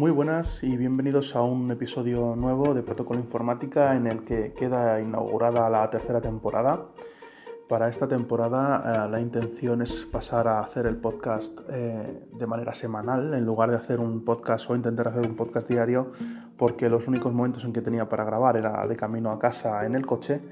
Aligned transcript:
Muy 0.00 0.12
buenas 0.12 0.64
y 0.64 0.78
bienvenidos 0.78 1.36
a 1.36 1.42
un 1.42 1.70
episodio 1.70 2.34
nuevo 2.34 2.72
de 2.72 2.82
Protocolo 2.82 3.20
Informática 3.20 3.94
en 3.94 4.06
el 4.06 4.24
que 4.24 4.54
queda 4.54 4.98
inaugurada 4.98 5.68
la 5.68 5.90
tercera 5.90 6.22
temporada. 6.22 6.86
Para 7.68 7.86
esta 7.86 8.08
temporada 8.08 8.82
eh, 9.06 9.10
la 9.10 9.20
intención 9.20 9.82
es 9.82 10.06
pasar 10.10 10.48
a 10.48 10.60
hacer 10.60 10.86
el 10.86 10.96
podcast 10.96 11.58
eh, 11.68 12.26
de 12.32 12.46
manera 12.46 12.72
semanal 12.72 13.34
en 13.34 13.44
lugar 13.44 13.70
de 13.70 13.76
hacer 13.76 14.00
un 14.00 14.24
podcast 14.24 14.70
o 14.70 14.74
intentar 14.74 15.08
hacer 15.08 15.28
un 15.28 15.36
podcast 15.36 15.68
diario 15.68 16.12
porque 16.60 16.90
los 16.90 17.08
únicos 17.08 17.32
momentos 17.32 17.64
en 17.64 17.72
que 17.72 17.80
tenía 17.80 18.10
para 18.10 18.22
grabar 18.22 18.54
era 18.58 18.86
de 18.86 18.94
camino 18.94 19.30
a 19.30 19.38
casa 19.38 19.86
en 19.86 19.94
el 19.94 20.04
coche 20.04 20.42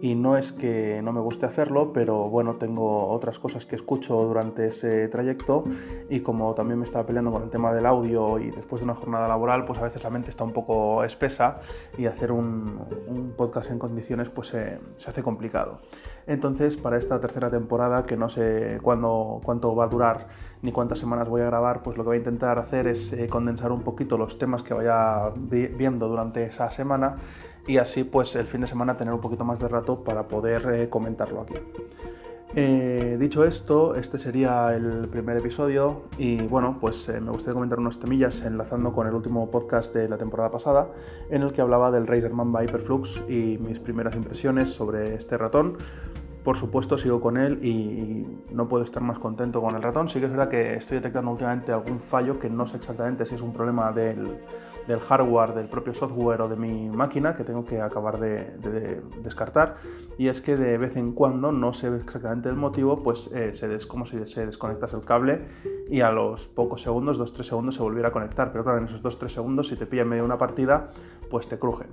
y 0.00 0.14
no 0.14 0.36
es 0.36 0.52
que 0.52 1.02
no 1.02 1.12
me 1.12 1.18
guste 1.20 1.44
hacerlo, 1.44 1.92
pero 1.92 2.30
bueno, 2.30 2.54
tengo 2.54 3.08
otras 3.08 3.40
cosas 3.40 3.66
que 3.66 3.74
escucho 3.74 4.14
durante 4.14 4.68
ese 4.68 5.08
trayecto 5.08 5.64
y 6.08 6.20
como 6.20 6.54
también 6.54 6.78
me 6.78 6.84
estaba 6.84 7.04
peleando 7.04 7.32
con 7.32 7.42
el 7.42 7.50
tema 7.50 7.74
del 7.74 7.84
audio 7.84 8.38
y 8.38 8.52
después 8.52 8.80
de 8.80 8.84
una 8.84 8.94
jornada 8.94 9.26
laboral, 9.26 9.64
pues 9.64 9.80
a 9.80 9.82
veces 9.82 10.04
la 10.04 10.10
mente 10.10 10.30
está 10.30 10.44
un 10.44 10.52
poco 10.52 11.02
espesa 11.02 11.58
y 11.98 12.06
hacer 12.06 12.30
un, 12.30 13.34
podcast 13.36 13.68
en 13.68 13.80
condiciones 13.80 14.30
pues 14.30 14.46
se 14.46 14.78
hace 15.04 15.24
complicado. 15.24 15.80
Entonces, 16.26 16.76
para 16.76 16.96
esta 16.98 17.20
tercera 17.20 17.50
temporada, 17.50 18.02
que 18.02 18.16
no 18.16 18.28
sé 18.28 18.80
cuándo, 18.82 19.40
cuánto 19.44 19.74
va 19.76 19.84
a 19.84 19.88
durar 19.88 20.26
ni 20.62 20.72
cuántas 20.72 20.98
semanas 20.98 21.28
voy 21.28 21.42
a 21.42 21.46
grabar, 21.46 21.82
pues 21.82 21.96
lo 21.96 22.04
que 22.04 22.08
voy 22.08 22.16
a 22.16 22.18
intentar 22.18 22.58
hacer 22.58 22.86
es 22.86 23.12
eh, 23.12 23.28
condensar 23.28 23.72
un 23.72 23.82
poquito 23.82 24.18
los 24.18 24.38
temas 24.38 24.62
que 24.62 24.74
vaya 24.74 25.30
viendo 25.36 26.08
durante 26.08 26.44
esa 26.44 26.70
semana 26.70 27.16
y 27.66 27.78
así 27.78 28.04
pues 28.04 28.34
el 28.36 28.46
fin 28.46 28.60
de 28.60 28.66
semana 28.66 28.96
tener 28.96 29.12
un 29.12 29.20
poquito 29.20 29.44
más 29.44 29.58
de 29.58 29.68
rato 29.68 30.02
para 30.02 30.28
poder 30.28 30.68
eh, 30.72 30.88
comentarlo 30.88 31.42
aquí. 31.42 31.54
Eh, 32.58 33.18
dicho 33.20 33.44
esto, 33.44 33.96
este 33.96 34.18
sería 34.18 34.74
el 34.74 35.08
primer 35.08 35.36
episodio 35.36 36.04
y 36.16 36.40
bueno, 36.42 36.78
pues 36.80 37.08
me 37.08 37.30
gustaría 37.30 37.52
comentar 37.52 37.78
unos 37.78 37.98
temillas 37.98 38.40
enlazando 38.40 38.94
con 38.94 39.06
el 39.06 39.14
último 39.14 39.50
podcast 39.50 39.92
de 39.92 40.08
la 40.08 40.16
temporada 40.16 40.50
pasada 40.50 40.88
en 41.28 41.42
el 41.42 41.52
que 41.52 41.60
hablaba 41.60 41.90
del 41.90 42.06
Razer 42.06 42.32
Mamba 42.32 42.64
Hyperflux 42.64 43.20
y 43.28 43.58
mis 43.58 43.78
primeras 43.78 44.16
impresiones 44.16 44.70
sobre 44.70 45.14
este 45.16 45.36
ratón, 45.36 45.76
por 46.46 46.56
supuesto 46.56 46.96
sigo 46.96 47.20
con 47.20 47.38
él 47.38 47.58
y 47.60 48.24
no 48.52 48.68
puedo 48.68 48.84
estar 48.84 49.02
más 49.02 49.18
contento 49.18 49.60
con 49.60 49.74
el 49.74 49.82
ratón. 49.82 50.08
Sí 50.08 50.20
que 50.20 50.26
es 50.26 50.30
verdad 50.30 50.48
que 50.48 50.74
estoy 50.74 50.98
detectando 50.98 51.32
últimamente 51.32 51.72
algún 51.72 51.98
fallo 51.98 52.38
que 52.38 52.48
no 52.48 52.66
sé 52.66 52.76
exactamente 52.76 53.26
si 53.26 53.34
es 53.34 53.42
un 53.42 53.52
problema 53.52 53.90
del, 53.90 54.38
hardware, 55.08 55.54
del 55.54 55.66
propio 55.66 55.92
software 55.92 56.42
o 56.42 56.48
de 56.48 56.54
mi 56.54 56.88
máquina 56.88 57.34
que 57.34 57.42
tengo 57.42 57.64
que 57.64 57.80
acabar 57.80 58.20
de, 58.20 59.02
descartar. 59.24 59.74
Y 60.18 60.28
es 60.28 60.40
que 60.40 60.56
de 60.56 60.78
vez 60.78 60.96
en 60.96 61.14
cuando, 61.14 61.50
no 61.50 61.74
sé 61.74 61.88
exactamente 61.96 62.48
el 62.48 62.54
motivo, 62.54 63.02
pues 63.02 63.28
eh, 63.34 63.52
se 63.52 63.74
es 63.74 63.84
como 63.84 64.06
si 64.06 64.24
se 64.24 64.46
desconectas 64.46 64.94
el 64.94 65.00
cable 65.00 65.46
y 65.88 66.02
a 66.02 66.12
los 66.12 66.46
pocos 66.46 66.80
segundos, 66.80 67.18
2-3 67.18 67.42
segundos, 67.42 67.74
se 67.74 67.82
volviera 67.82 68.10
a 68.10 68.12
conectar. 68.12 68.52
Pero 68.52 68.62
claro, 68.62 68.78
en 68.78 68.84
esos 68.84 69.02
2-3 69.02 69.30
segundos, 69.30 69.66
si 69.66 69.74
te 69.74 69.84
pilla 69.84 70.02
en 70.02 70.10
medio 70.10 70.22
de 70.22 70.26
una 70.26 70.38
partida, 70.38 70.90
pues 71.28 71.48
te 71.48 71.58
cruje. 71.58 71.86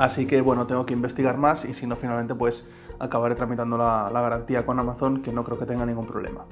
Así 0.00 0.26
que 0.26 0.40
bueno, 0.40 0.66
tengo 0.66 0.86
que 0.86 0.94
investigar 0.94 1.36
más 1.36 1.66
y 1.66 1.74
si 1.74 1.86
no, 1.86 1.94
finalmente 1.94 2.34
pues 2.34 2.66
acabaré 3.00 3.34
tramitando 3.34 3.76
la, 3.76 4.08
garantía 4.12 4.64
con 4.64 4.78
Amazon, 4.78 5.22
que 5.22 5.32
no 5.32 5.42
creo 5.42 5.58
que 5.58 5.66
tenga 5.66 5.84
ningún 5.84 6.06
problema. 6.06 6.44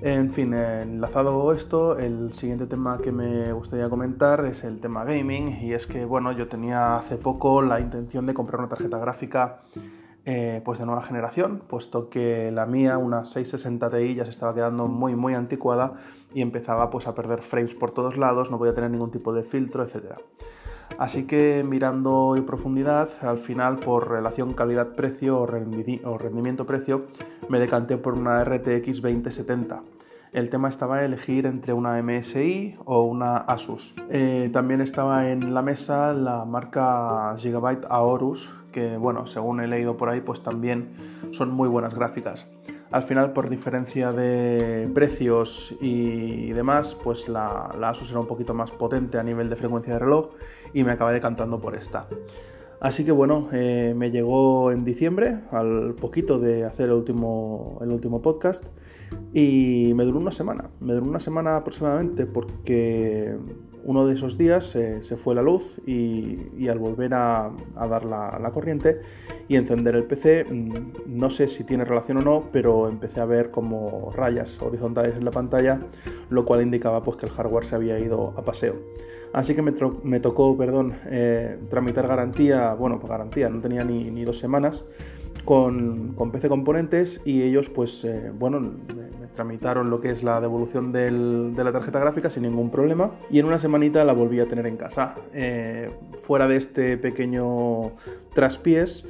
En 0.00 0.32
fin, 0.32 0.52
enlazado 0.52 1.52
esto, 1.52 1.98
el 1.98 2.32
siguiente 2.32 2.66
tema 2.66 2.98
que 2.98 3.12
me 3.12 3.52
gustaría 3.52 3.88
comentar 3.88 4.44
es 4.44 4.64
el 4.64 4.80
tema 4.80 5.04
gaming 5.04 5.58
y 5.62 5.72
es 5.72 5.86
que 5.86 6.04
bueno, 6.04 6.32
yo 6.32 6.48
tenía 6.48 6.96
hace 6.96 7.16
poco 7.16 7.62
la 7.62 7.80
intención 7.80 8.26
de 8.26 8.34
comprar 8.34 8.60
una 8.60 8.68
tarjeta 8.68 8.98
gráfica 8.98 9.62
eh, 10.26 10.60
pues 10.64 10.80
de 10.80 10.86
nueva 10.86 11.02
generación, 11.02 11.62
puesto 11.66 12.10
que 12.10 12.50
la 12.50 12.66
mía, 12.66 12.98
una 12.98 13.24
660 13.24 13.90
Ti, 13.90 14.14
ya 14.16 14.24
se 14.24 14.30
estaba 14.30 14.54
quedando 14.54 14.86
muy 14.86 15.14
muy 15.14 15.34
anticuada 15.34 15.94
y 16.34 16.42
empezaba 16.42 16.90
pues 16.90 17.06
a 17.06 17.14
perder 17.14 17.42
frames 17.42 17.74
por 17.74 17.92
todos 17.92 18.18
lados, 18.18 18.50
no 18.50 18.58
podía 18.58 18.74
tener 18.74 18.90
ningún 18.90 19.10
tipo 19.10 19.32
de 19.32 19.44
filtro, 19.44 19.82
etcétera. 19.82 20.16
Así 20.98 21.26
que 21.26 21.62
mirando 21.62 22.34
en 22.36 22.46
profundidad, 22.46 23.10
al 23.20 23.38
final 23.38 23.78
por 23.78 24.10
relación 24.10 24.54
calidad-precio 24.54 25.40
o 25.40 25.46
rendimiento-precio, 25.46 27.06
me 27.48 27.60
decanté 27.60 27.98
por 27.98 28.14
una 28.14 28.42
RTX 28.42 29.02
2070. 29.02 29.82
El 30.32 30.50
tema 30.50 30.68
estaba 30.68 31.04
elegir 31.04 31.46
entre 31.46 31.72
una 31.72 32.02
MSI 32.02 32.76
o 32.84 33.02
una 33.02 33.36
Asus. 33.36 33.94
Eh, 34.08 34.50
también 34.52 34.80
estaba 34.80 35.30
en 35.30 35.54
la 35.54 35.62
mesa 35.62 36.12
la 36.12 36.44
marca 36.44 37.34
Gigabyte 37.38 37.86
Aorus, 37.88 38.52
que 38.72 38.96
bueno, 38.96 39.26
según 39.26 39.60
he 39.60 39.66
leído 39.66 39.96
por 39.96 40.08
ahí, 40.08 40.20
pues 40.20 40.42
también 40.42 40.92
son 41.32 41.50
muy 41.50 41.68
buenas 41.68 41.94
gráficas. 41.94 42.46
Al 42.96 43.02
final, 43.02 43.34
por 43.34 43.50
diferencia 43.50 44.10
de 44.10 44.88
precios 44.94 45.74
y 45.82 46.50
demás, 46.52 46.94
pues 46.94 47.28
la, 47.28 47.66
Asus 47.82 48.10
era 48.10 48.20
un 48.20 48.26
poquito 48.26 48.54
más 48.54 48.70
potente 48.70 49.18
a 49.18 49.22
nivel 49.22 49.50
de 49.50 49.56
frecuencia 49.56 49.92
de 49.92 49.98
reloj 49.98 50.30
y 50.72 50.82
me 50.82 50.92
acabé 50.92 51.12
decantando 51.12 51.58
por 51.58 51.76
esta. 51.76 52.08
Así 52.80 53.04
que 53.04 53.12
bueno, 53.12 53.48
eh, 53.52 53.92
me 53.94 54.10
llegó 54.10 54.72
en 54.72 54.82
diciembre, 54.82 55.40
al 55.50 55.92
poquito 55.92 56.38
de 56.38 56.64
hacer 56.64 56.86
el 56.86 56.94
último, 56.94 57.78
el 57.82 57.90
último 57.90 58.22
podcast, 58.22 58.64
y 59.34 59.92
me 59.94 60.06
duró 60.06 60.18
una 60.18 60.32
semana. 60.32 60.70
Me 60.80 60.94
duró 60.94 61.04
una 61.04 61.20
semana 61.20 61.58
aproximadamente 61.58 62.24
porque 62.24 63.36
uno 63.86 64.04
de 64.04 64.14
esos 64.14 64.36
días 64.36 64.66
se 64.66 65.16
fue 65.16 65.36
la 65.36 65.42
luz 65.42 65.80
y, 65.86 66.66
al 66.68 66.78
volver 66.80 67.14
a, 67.14 67.52
dar 67.76 68.04
la, 68.04 68.50
corriente 68.52 69.00
y 69.46 69.54
encender 69.54 69.94
el 69.94 70.04
PC, 70.04 70.44
mm, 70.44 70.72
no 71.06 71.30
sé 71.30 71.46
si 71.46 71.62
tiene 71.62 71.84
relación 71.84 72.18
o 72.18 72.20
no, 72.20 72.44
pero 72.50 72.88
empecé 72.88 73.20
a 73.20 73.24
ver 73.26 73.52
como 73.52 74.12
rayas 74.12 74.60
horizontales 74.60 75.16
en 75.16 75.24
la 75.24 75.30
pantalla, 75.30 75.80
lo 76.30 76.44
cual 76.44 76.62
indicaba 76.62 77.04
pues, 77.04 77.16
que 77.16 77.26
el 77.26 77.32
hardware 77.32 77.64
se 77.64 77.76
había 77.76 77.96
ido 78.00 78.34
a 78.36 78.44
paseo. 78.44 78.74
Así 79.32 79.54
que 79.54 79.62
me, 79.62 80.20
tocó 80.20 80.56
perdón, 80.56 80.94
eh, 81.06 81.58
tramitar 81.68 82.08
garantía, 82.08 82.74
bueno, 82.74 82.98
pues 82.98 83.10
garantía, 83.10 83.48
no 83.48 83.60
tenía 83.60 83.84
ni, 83.84 84.24
dos 84.24 84.38
semanas, 84.38 84.82
con, 85.46 86.30
PC 86.32 86.48
Componentes 86.50 87.22
y 87.24 87.42
ellos 87.42 87.70
pues, 87.70 88.04
eh, 88.04 88.32
bueno, 88.38 88.72
tramitaron 89.34 89.88
lo 89.88 90.00
que 90.00 90.10
es 90.10 90.22
la 90.22 90.40
devolución 90.40 90.92
de 90.92 91.10
la 91.10 91.72
tarjeta 91.72 92.00
gráfica 92.00 92.28
sin 92.28 92.42
ningún 92.42 92.70
problema 92.70 93.12
y 93.30 93.38
en 93.38 93.46
una 93.46 93.56
semanita 93.56 94.04
la 94.04 94.12
volví 94.12 94.40
a 94.40 94.48
tener 94.48 94.66
en 94.66 94.76
casa. 94.76 95.14
Eh, 95.32 95.90
fuera 96.20 96.48
de 96.48 96.56
este 96.56 96.98
pequeño 96.98 97.92
traspiés, 98.34 99.04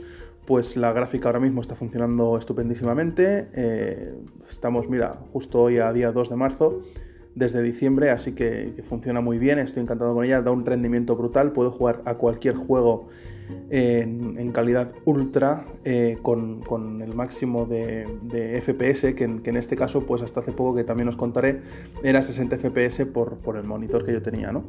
pues 0.44 0.76
la 0.76 0.92
gráfica 0.92 1.28
ahora 1.28 1.41
mismo 1.41 1.62
está 1.62 1.74
funcionando 1.74 2.36
estupendísimamente. 2.36 3.48
Eh, 3.54 4.14
estamos, 4.48 4.88
mira, 4.88 5.18
justo 5.32 5.62
hoy 5.62 5.78
a 5.78 5.92
día 5.92 6.12
2 6.12 6.28
de 6.28 6.36
marzo 6.36 6.82
desde 7.34 7.62
diciembre, 7.62 8.10
así 8.10 8.32
que, 8.32 8.82
funciona 8.88 9.20
muy 9.20 9.38
bien, 9.38 9.58
estoy 9.58 9.82
encantado 9.82 10.14
con 10.14 10.24
ella, 10.24 10.41
da 10.41 10.50
un 10.50 10.64
rendimiento 10.64 11.16
brutal, 11.16 11.53
puedo 11.53 11.70
jugar 11.70 12.00
a 12.06 12.14
cualquier 12.14 12.56
juego 12.56 13.08
en, 13.71 14.53
calidad 14.53 14.93
ultra 15.05 15.67
eh, 15.84 16.19
con, 16.23 17.03
el 17.03 17.15
máximo 17.15 17.67
de, 17.67 18.07
FPS, 18.65 19.15
que 19.15 19.25
en, 19.25 19.57
este 19.57 19.77
caso, 19.77 20.07
pues 20.07 20.23
hasta 20.23 20.41
hace 20.41 20.53
poco 20.53 20.75
que 20.75 20.84
también 20.84 21.09
os 21.09 21.17
contaré, 21.17 21.61
era 22.03 22.23
60 22.23 22.59
FPS 22.59 23.07
por, 23.07 23.39
por 23.39 23.57
el 23.57 23.65
monitor 23.65 24.05
que 24.05 24.12
yo 24.12 24.23
tenía, 24.23 24.53
¿no? 24.53 24.65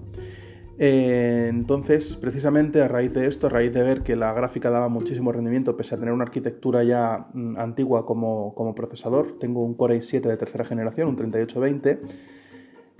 Eh, 0.79 1.47
entonces, 1.49 2.15
precisamente 2.17 2.81
a 2.81 2.87
raíz 2.87 3.11
de 3.13 3.27
esto, 3.27 3.47
a 3.47 3.49
raíz 3.49 3.73
de 3.73 3.81
ver 3.81 4.03
que 4.03 4.15
la 4.15 4.31
gráfica 4.33 4.69
daba 4.69 4.89
muchísimo 4.89 5.31
rendimiento, 5.31 5.75
pese 5.75 5.95
a 5.95 5.97
tener 5.97 6.13
una 6.13 6.23
arquitectura 6.23 6.83
ya 6.83 7.27
mm, 7.33 7.57
antigua 7.57 8.05
como, 8.05 8.53
como 8.53 8.75
procesador, 8.75 9.39
tengo 9.39 9.63
un 9.63 9.73
Core 9.73 9.97
i7 9.97 10.21
de 10.21 10.37
tercera 10.37 10.65
generación, 10.65 11.07
un 11.07 11.15
3820, 11.15 11.99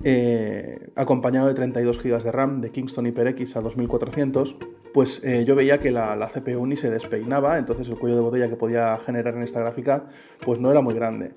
eh, 0.04 0.90
acompañado 0.96 1.48
de 1.48 1.54
32 1.54 2.02
GB 2.02 2.22
de 2.22 2.32
RAM 2.32 2.60
de 2.60 2.70
Kingston 2.70 3.06
HyperX 3.06 3.56
a 3.56 3.60
2400, 3.60 4.56
pues 4.92 5.20
eh, 5.24 5.44
yo 5.46 5.54
veía 5.54 5.78
que 5.78 5.90
la, 5.90 6.16
CPU 6.32 6.66
ni 6.66 6.76
se 6.76 6.90
despeinaba, 6.90 7.58
entonces 7.58 7.88
el 7.88 7.96
cuello 7.98 8.16
de 8.16 8.22
botella 8.22 8.48
que 8.48 8.56
podía 8.56 8.96
generar 8.98 9.34
en 9.34 9.42
esta 9.42 9.60
gráfica 9.60 10.04
pues 10.44 10.60
no 10.60 10.70
era 10.70 10.80
muy 10.80 10.94
grande. 10.94 11.32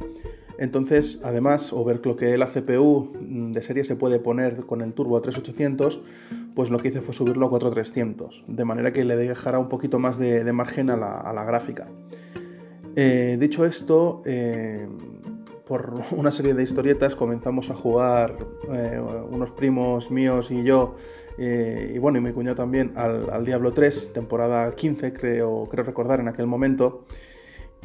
Entonces, 0.58 1.20
además, 1.24 1.74
overclockeé 1.74 2.38
la 2.38 2.48
CPU 2.48 3.12
mm, 3.20 3.52
de 3.52 3.62
serie 3.62 3.84
se 3.84 3.96
puede 3.96 4.20
poner 4.20 4.66
con 4.66 4.82
el 4.82 4.94
turbo 4.94 5.18
a 5.18 5.22
3800, 5.22 6.02
pues 6.54 6.70
lo 6.70 6.78
que 6.78 6.90
hice 6.90 7.02
fue 7.02 7.14
subirlo 7.14 7.48
a 7.48 7.50
4300, 7.50 8.46
de 8.48 8.66
manera 8.66 8.94
que 8.94 9.04
le 9.04 9.16
dejara 9.16 9.58
un 9.58 9.70
poquito 9.70 9.98
más 9.98 10.20
de, 10.20 10.44
margen 10.54 10.90
a 10.90 10.98
la, 10.98 11.46
gráfica. 11.46 11.88
Eh, 12.96 13.38
dicho 13.40 13.66
esto, 13.66 14.22
por 15.72 16.02
una 16.12 16.34
serie 16.34 16.54
de 16.54 16.64
historietas 16.64 17.16
comenzamos 17.16 17.70
a 17.70 17.76
jugar 17.76 18.36
eh, 18.74 19.02
unos 19.30 19.52
primos 19.52 20.12
míos 20.12 20.52
y 20.52 20.64
yo, 20.64 20.96
eh, 21.38 21.92
y 21.96 21.98
bueno, 21.98 22.18
y 22.18 22.22
mi 22.22 22.32
cuñado 22.32 22.56
también, 22.56 22.94
al, 22.96 23.46
Diablo 23.46 23.74
3, 23.74 24.14
temporada 24.14 24.74
15 24.76 25.14
creo, 25.14 25.68
creo 25.70 25.84
recordar 25.84 26.20
en 26.20 26.28
aquel 26.28 26.48
momento, 26.48 27.06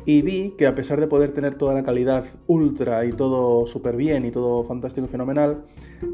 y 0.05 0.23
vi 0.23 0.55
que 0.57 0.67
a 0.67 0.75
pesar 0.75 1.01
de 1.01 1.09
poder 1.09 1.33
tener 1.33 1.57
toda 1.57 1.75
la 1.75 1.83
calidad 1.83 2.25
ultra 2.47 3.05
y 3.05 3.13
todo 3.13 3.67
súper 3.67 3.97
bien 3.97 4.25
y 4.25 4.31
todo 4.31 4.63
fantástico 4.65 5.07
y 5.07 5.11
fenomenal, 5.11 5.65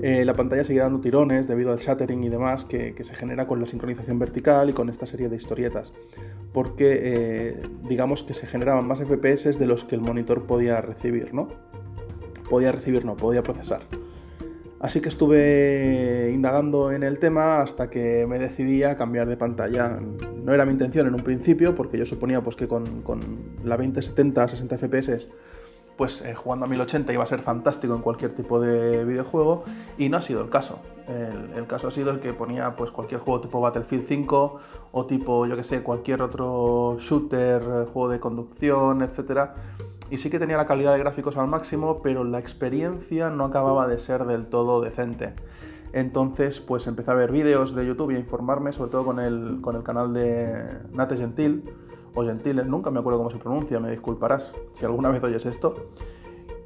eh, 0.01 0.25
la 0.25 0.35
pantalla 0.35 0.65
seguía 0.65 0.85
dando 0.85 1.01
tirones 1.01 1.47
debido 1.47 1.73
al 1.73 1.79
shattering 1.79 2.25
y 2.25 2.31
demás 2.31 2.65
que, 2.65 2.95
se 3.03 3.15
genera 3.15 3.47
con 3.47 3.61
la 3.61 3.67
sincronización 3.67 4.19
vertical 4.19 4.71
y 4.71 4.73
con 4.73 4.89
esta 4.89 5.07
serie 5.07 5.29
de 5.29 5.37
historietas. 5.37 5.93
Porque 6.53 7.01
eh, 7.03 7.63
digamos 7.89 8.23
que 8.23 8.33
se 8.33 8.47
generaban 8.47 8.87
más 8.87 9.01
FPS 9.01 9.59
de 9.59 9.67
los 9.67 9.85
que 9.85 9.95
el 9.95 10.01
monitor 10.01 10.47
podía 10.47 10.81
recibir, 10.81 11.35
¿no? 11.35 11.49
Podía 12.49 12.73
recibir, 12.73 13.05
no, 13.05 13.17
podía 13.17 13.43
procesar. 13.43 13.83
Así 14.83 15.01
que 15.01 15.09
estuve 15.09 16.33
indagando 16.35 16.91
en 16.91 17.05
el 17.05 17.21
tema 17.21 17.61
hasta 17.61 17.89
que 17.89 18.27
me 18.27 18.41
decidí 18.41 18.83
a 18.83 18.97
cambiar 18.97 19.29
de 19.29 19.37
pantalla. 19.37 20.01
No 20.43 20.53
era 20.53 20.67
mi 20.67 20.73
intención 20.73 21.07
en 21.07 21.15
un 21.15 21.21
principio, 21.21 21.77
porque 21.77 21.97
yo 21.97 22.05
suponía 22.05 22.43
pues, 22.43 22.57
que 22.57 22.67
con, 22.67 22.85
la 23.63 23.77
2070 23.77 24.43
a 24.43 24.49
60 24.49 24.79
FPS, 24.79 25.29
pues 25.97 26.23
eh, 26.23 26.35
jugando 26.35 26.67
a 26.67 26.69
1080 26.69 27.13
iba 27.13 27.23
a 27.23 27.27
ser 27.29 27.43
fantástico 27.43 27.95
en 27.95 28.03
cualquier 28.03 28.35
tipo 28.35 28.59
de 28.59 29.05
videojuego, 29.05 29.63
y 29.99 30.09
no 30.09 30.17
ha 30.17 30.21
sido 30.21 30.43
el 30.43 30.51
caso. 30.51 30.81
El, 31.07 31.67
caso 31.69 31.87
ha 31.87 31.91
sido 31.93 32.11
el 32.11 32.19
que 32.19 32.33
ponía 32.33 32.75
pues, 32.75 32.91
cualquier 32.91 33.21
juego 33.21 33.41
tipo 33.41 33.61
Battlefield 33.61 34.05
5 34.05 34.59
o 34.91 35.07
tipo, 35.07 35.47
yo 35.47 35.55
que 35.55 35.63
sé, 35.63 35.83
cualquier 35.83 36.23
otro 36.23 36.97
shooter, 36.99 37.63
eh, 37.63 37.85
juego 37.87 38.09
de 38.09 38.19
conducción, 38.19 39.03
etcétera 39.03 39.55
y 40.13 40.19
sí 40.19 40.29
que 40.29 40.39
tenía 40.39 40.59
la 40.59 40.67
calidad 40.67 40.93
de 40.93 40.99
gráficos 40.99 41.39
al 41.39 41.49
máximo, 41.49 42.03
pero 42.03 42.23
la 42.23 42.39
experiencia 42.39 43.31
no 43.31 43.47
acababa 43.47 43.87
de 43.87 43.99
ser 43.99 44.27
del 44.27 44.45
todo 44.45 44.83
decente. 44.83 45.33
Entonces, 45.95 46.61
pues 46.61 46.87
empecé 46.87 47.13
a 47.13 47.15
ver 47.15 47.33
vídeos 47.33 47.75
de 47.75 47.87
YouTube 47.87 48.11
y 48.11 48.17
a 48.17 48.19
informarme, 48.19 48.73
sobre 48.75 48.91
todo 48.91 49.07
con 49.07 49.19
el, 49.19 49.61
con 49.63 49.75
el 49.75 49.83
canal 49.83 50.13
de 50.13 50.81
Nate 50.93 51.17
Gentil, 51.17 51.65
o 52.15 52.25
Gentiles, 52.25 52.67
nunca 52.67 52.91
me 52.91 53.01
acuerdo 53.01 53.21
cómo 53.21 53.31
se 53.31 53.39
pronuncia, 53.39 53.81
me 53.81 53.91
disculparás 53.91 54.53
si 54.75 54.85
alguna 54.85 55.09
vez 55.09 55.23
oyes 55.23 55.47
esto. 55.47 55.77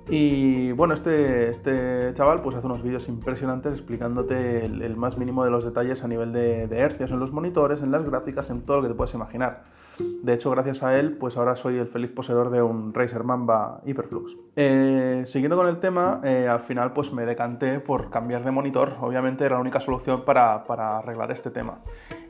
Y 0.09 0.73
bueno, 0.73 0.95
este, 0.95 1.49
este 1.49 2.11
chaval 2.15 2.43
pues 2.43 2.57
hace 2.57 2.67
unos 2.67 2.83
vídeos 2.83 3.09
impresionantes 3.09 3.75
explicándote 3.75 4.65
el, 4.65 4.97
más 4.97 5.19
mínimo 5.19 5.45
de 5.45 5.53
los 5.53 5.65
detalles 5.65 6.03
a 6.03 6.09
nivel 6.09 6.33
de, 6.33 6.67
de 6.67 6.79
hercios 6.79 7.13
en 7.13 7.21
los 7.21 7.31
monitores, 7.31 7.81
en 7.81 7.93
las 7.93 8.05
gráficas, 8.05 8.51
en 8.51 8.63
todo 8.63 8.79
lo 8.79 8.83
que 8.83 8.89
te 8.89 8.95
puedes 8.95 9.15
imaginar. 9.15 9.76
De 9.99 10.35
hecho, 10.35 10.51
gracias 10.51 10.83
a 10.83 10.99
él, 10.99 11.13
pues 11.13 11.37
ahora 11.37 11.57
soy 11.57 11.79
el 11.79 11.87
feliz 11.87 12.11
poseedor 12.11 12.51
de 12.51 12.61
un 12.61 12.93
Razer 12.93 13.25
Mamba 13.25 13.81
Hyperflux. 13.85 14.37
Eh, 14.57 15.25
siguiendo 15.27 15.57
con 15.57 15.69
el 15.69 15.79
tema, 15.79 16.21
eh, 16.25 16.49
al 16.49 16.61
final 16.61 16.93
pues 16.93 17.13
me 17.13 17.25
decanté 17.25 17.81
por 17.81 18.11
cambiar 18.11 18.45
de 18.45 18.51
monitor. 18.51 18.97
Obviamente 19.01 19.45
era 19.45 19.55
la 19.55 19.61
única 19.61 19.81
solución 19.81 20.25
para, 20.25 20.65
arreglar 20.99 21.31
este 21.33 21.51
tema. 21.51 21.79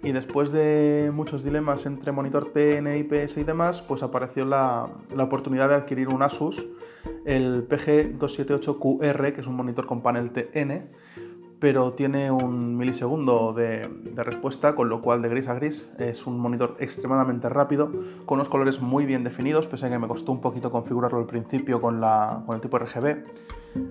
Y 0.03 0.13
después 0.13 0.53
de 0.53 1.11
muchos 1.13 1.43
dilemas 1.43 1.87
entre 1.87 2.13
monitor 2.13 2.53
TN, 2.53 2.97
IPS 2.97 3.39
y 3.39 3.45
demás, 3.45 3.83
pues 3.83 4.03
apareció 4.03 4.45
la, 4.45 4.89
la 5.15 5.25
oportunidad 5.25 5.69
de 5.69 5.75
adquirir 5.75 6.09
un 6.09 6.23
Asus, 6.23 6.67
el 7.25 7.69
PG278QR, 7.69 9.33
que 9.33 9.41
es 9.41 9.47
un 9.47 9.57
monitor 9.57 9.87
con 9.87 10.03
panel 10.03 10.31
TN 10.31 10.89
pero 11.59 11.93
tiene 11.95 12.31
un 12.31 12.77
milisegundo 12.77 13.53
de, 13.53 13.83
respuesta, 14.17 14.75
con 14.75 14.89
lo 14.89 15.01
cual 15.01 15.23
de 15.23 15.29
gris 15.29 15.49
a 15.49 15.55
gris 15.55 15.91
es 15.99 16.27
un 16.27 16.39
monitor 16.39 16.77
extremadamente 16.79 17.49
rápido, 17.49 17.91
con 18.27 18.37
unos 18.37 18.49
colores 18.49 18.81
muy 18.81 19.07
bien 19.07 19.25
definidos, 19.25 19.67
pese 19.67 19.87
a 19.87 19.91
que 19.91 19.99
me 19.99 20.09
costó 20.09 20.33
un 20.33 20.41
poquito 20.41 20.71
configurarlo 20.71 21.19
al 21.19 21.27
principio 21.27 21.81
con, 21.81 22.01
la, 22.01 22.43
con 22.47 22.57
el 22.57 22.61
tipo 22.61 22.79
RGB. 22.79 23.25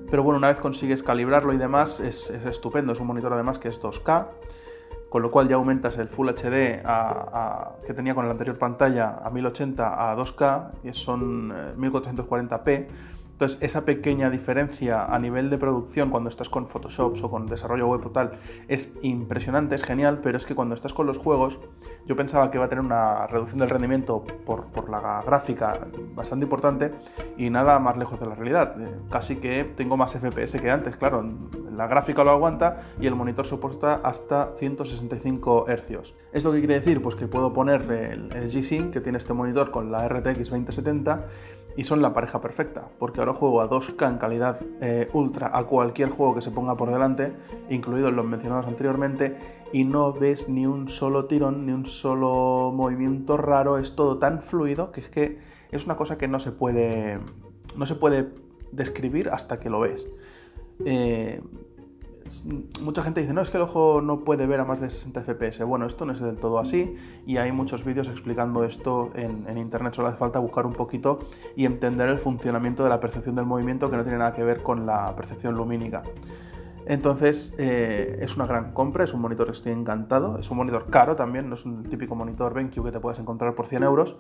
Pero 0.09 0.23
bueno, 0.23 0.38
una 0.38 0.47
vez 0.47 0.59
consigues 0.59 1.03
calibrarlo 1.03 1.53
y 1.53 1.57
demás, 1.57 2.00
es, 2.00 2.29
estupendo. 2.29 2.94
Es 2.94 3.00
un 3.00 3.07
monitor 3.07 3.33
además 3.33 3.59
que 3.59 3.69
es 3.69 3.81
2K, 3.81 4.27
con 5.09 5.21
lo 5.21 5.31
cual 5.31 5.47
ya 5.47 5.56
aumentas 5.56 5.97
el 5.97 6.09
Full 6.09 6.29
HD 6.29 6.81
que 7.85 7.94
tenía 7.94 8.15
con 8.15 8.25
la 8.25 8.31
anterior 8.31 8.57
pantalla 8.57 9.19
a 9.23 9.29
1080 9.29 10.12
a 10.12 10.15
2K, 10.15 10.71
y 10.83 10.94
son 10.94 11.51
1440p 11.77 12.67
eh, 12.67 12.88
entonces, 13.36 13.58
esa 13.62 13.84
pequeña 13.84 14.30
diferencia 14.30 15.04
a 15.04 15.20
nivel 15.20 15.50
de 15.50 15.58
producción 15.58 16.10
cuando 16.10 16.30
estás 16.30 16.48
con 16.48 16.70
Photoshop 16.70 17.22
o 17.22 17.30
con 17.30 17.48
desarrollo 17.48 17.86
web 17.86 18.06
o 18.06 18.10
tal 18.10 18.40
es 18.70 18.94
impresionante, 19.02 19.76
es 19.76 19.84
genial, 19.84 20.22
pero 20.24 20.38
es 20.38 20.46
que 20.46 20.56
cuando 20.56 20.74
estás 20.74 20.94
con 20.94 21.06
los 21.06 21.18
juegos, 21.18 21.60
yo 22.06 22.16
pensaba 22.16 22.50
que 22.50 22.58
iba 22.58 22.66
a 22.66 22.70
tener 22.70 22.86
una 22.86 23.28
reducción 23.28 23.60
del 23.60 23.70
rendimiento 23.70 24.24
por, 24.46 24.90
la 24.90 25.22
gráfica 25.26 25.74
bastante 26.16 26.46
importante 26.46 26.94
y 27.36 27.50
nada 27.50 27.78
más 27.78 27.98
lejos 27.98 28.18
de 28.22 28.26
la 28.26 28.36
realidad. 28.36 28.82
Eh, 28.82 28.88
casi 29.12 29.36
que 29.36 29.66
tengo 29.66 29.98
más 29.98 30.14
FPS 30.14 30.62
que 30.62 30.72
antes, 30.72 30.96
claro, 30.96 31.30
la 31.76 31.88
gráfica 31.88 32.24
lo 32.24 32.32
aguanta 32.32 32.84
y 33.02 33.08
el 33.08 33.16
monitor 33.16 33.46
soporta 33.46 33.96
hasta 33.96 34.54
165 34.58 35.66
Hz. 35.68 36.14
¿Esto 36.32 36.54
qué 36.54 36.60
quiere 36.60 36.76
decir? 36.76 37.02
Pues 37.02 37.16
que 37.16 37.28
puedo 37.28 37.52
poner 37.52 37.82
el, 37.82 38.34
el 38.34 38.50
G-Sync 38.50 38.92
que 38.92 39.02
tiene 39.02 39.18
este 39.18 39.34
monitor 39.34 39.72
con 39.72 39.92
la 39.92 40.08
RTX 40.08 40.52
2070 40.52 41.26
y 41.77 41.83
son 41.83 42.01
la 42.01 42.13
pareja 42.13 42.42
perfecta, 42.42 42.88
porque 43.00 43.19
ahora 43.19 43.33
juego 43.33 43.62
a 43.62 43.69
2K 43.69 44.10
en 44.10 44.18
calidad 44.18 44.60
eh, 44.81 45.10
ultra 45.13 45.57
a 45.57 45.66
cualquier 45.66 46.10
juego 46.10 46.36
que 46.36 46.42
se 46.42 46.51
ponga 46.51 46.77
por 46.77 46.92
delante, 46.92 47.33
incluidos 47.69 48.13
los 48.13 48.25
mencionados 48.25 48.68
anteriormente, 48.68 49.38
y 49.74 49.83
no 49.83 50.13
ves 50.13 50.48
ni 50.48 50.66
un 50.66 50.88
solo 50.88 51.25
tirón, 51.25 51.66
ni 51.66 51.74
un 51.74 51.86
solo 51.86 52.72
movimiento 52.74 53.36
raro, 53.38 53.77
es 53.77 53.95
todo 53.95 54.18
tan 54.18 54.42
fluido 54.42 54.92
que 54.92 55.01
es 55.01 55.10
que 55.10 55.39
es 55.72 55.86
una 55.86 55.98
cosa 55.98 56.18
que 56.18 56.27
no 56.27 56.39
se 56.39 56.51
puede, 56.51 57.19
no 57.75 57.86
se 57.86 57.95
puede 57.95 58.30
describir 58.72 59.30
hasta 59.30 59.60
que 59.60 59.69
lo 59.69 59.81
ves. 59.81 60.07
Eh, 60.86 61.42
mucha 62.81 63.04
gente 63.04 63.22
dice, 63.22 63.33
no, 63.33 63.42
es 63.42 63.51
que 63.51 63.57
el 63.57 63.63
ojo 63.63 64.01
no 64.01 64.24
puede 64.24 64.48
ver 64.48 64.60
a 64.60 64.66
más 64.66 64.81
de 64.81 64.89
60 64.89 65.22
FPS. 65.24 65.63
Bueno, 65.63 65.86
esto 65.86 66.06
no 66.06 66.13
es 66.13 66.19
del 66.19 66.38
todo 66.38 66.57
así 66.60 66.95
y 67.25 67.38
hay 67.38 67.51
muchos 67.51 67.83
vídeos 67.83 68.07
explicando 68.07 68.63
esto 68.63 69.12
en, 69.16 69.57
internet. 69.57 69.94
Solo 69.94 70.07
hace 70.07 70.18
falta 70.18 70.39
buscar 70.39 70.66
un 70.66 70.74
poquito 70.74 71.19
y 71.56 71.66
entender 71.66 72.10
el 72.10 72.18
funcionamiento 72.18 72.83
de 72.83 72.89
la 72.89 73.00
percepción 73.00 73.36
del 73.36 73.45
movimiento 73.45 73.92
que 73.92 73.98
no 73.98 74.04
tiene 74.04 74.18
nada 74.18 74.33
que 74.33 74.44
ver 74.44 74.63
con 74.63 74.86
la 74.86 75.16
percepción 75.16 75.56
lumínica. 75.56 76.01
Entonces 76.88 77.54
eh, 77.57 78.18
es 78.22 78.36
una 78.36 78.45
gran 78.45 78.72
compra, 78.74 79.04
es 79.04 79.13
un 79.13 79.22
monitor 79.22 79.48
que 79.48 79.54
estoy 79.54 79.72
encantado, 79.72 80.38
es 80.39 80.50
un 80.51 80.57
monitor 80.57 80.89
caro 80.89 81.16
también, 81.16 81.50
no 81.50 81.56
es 81.56 81.66
un 81.66 81.83
típico 81.83 82.16
monitor 82.16 82.54
BenQ 82.54 82.83
que 82.83 82.92
te 82.92 83.00
puedes 83.00 83.19
encontrar 83.19 83.56
por 83.56 83.66
100 83.66 83.83
euros, 83.83 84.18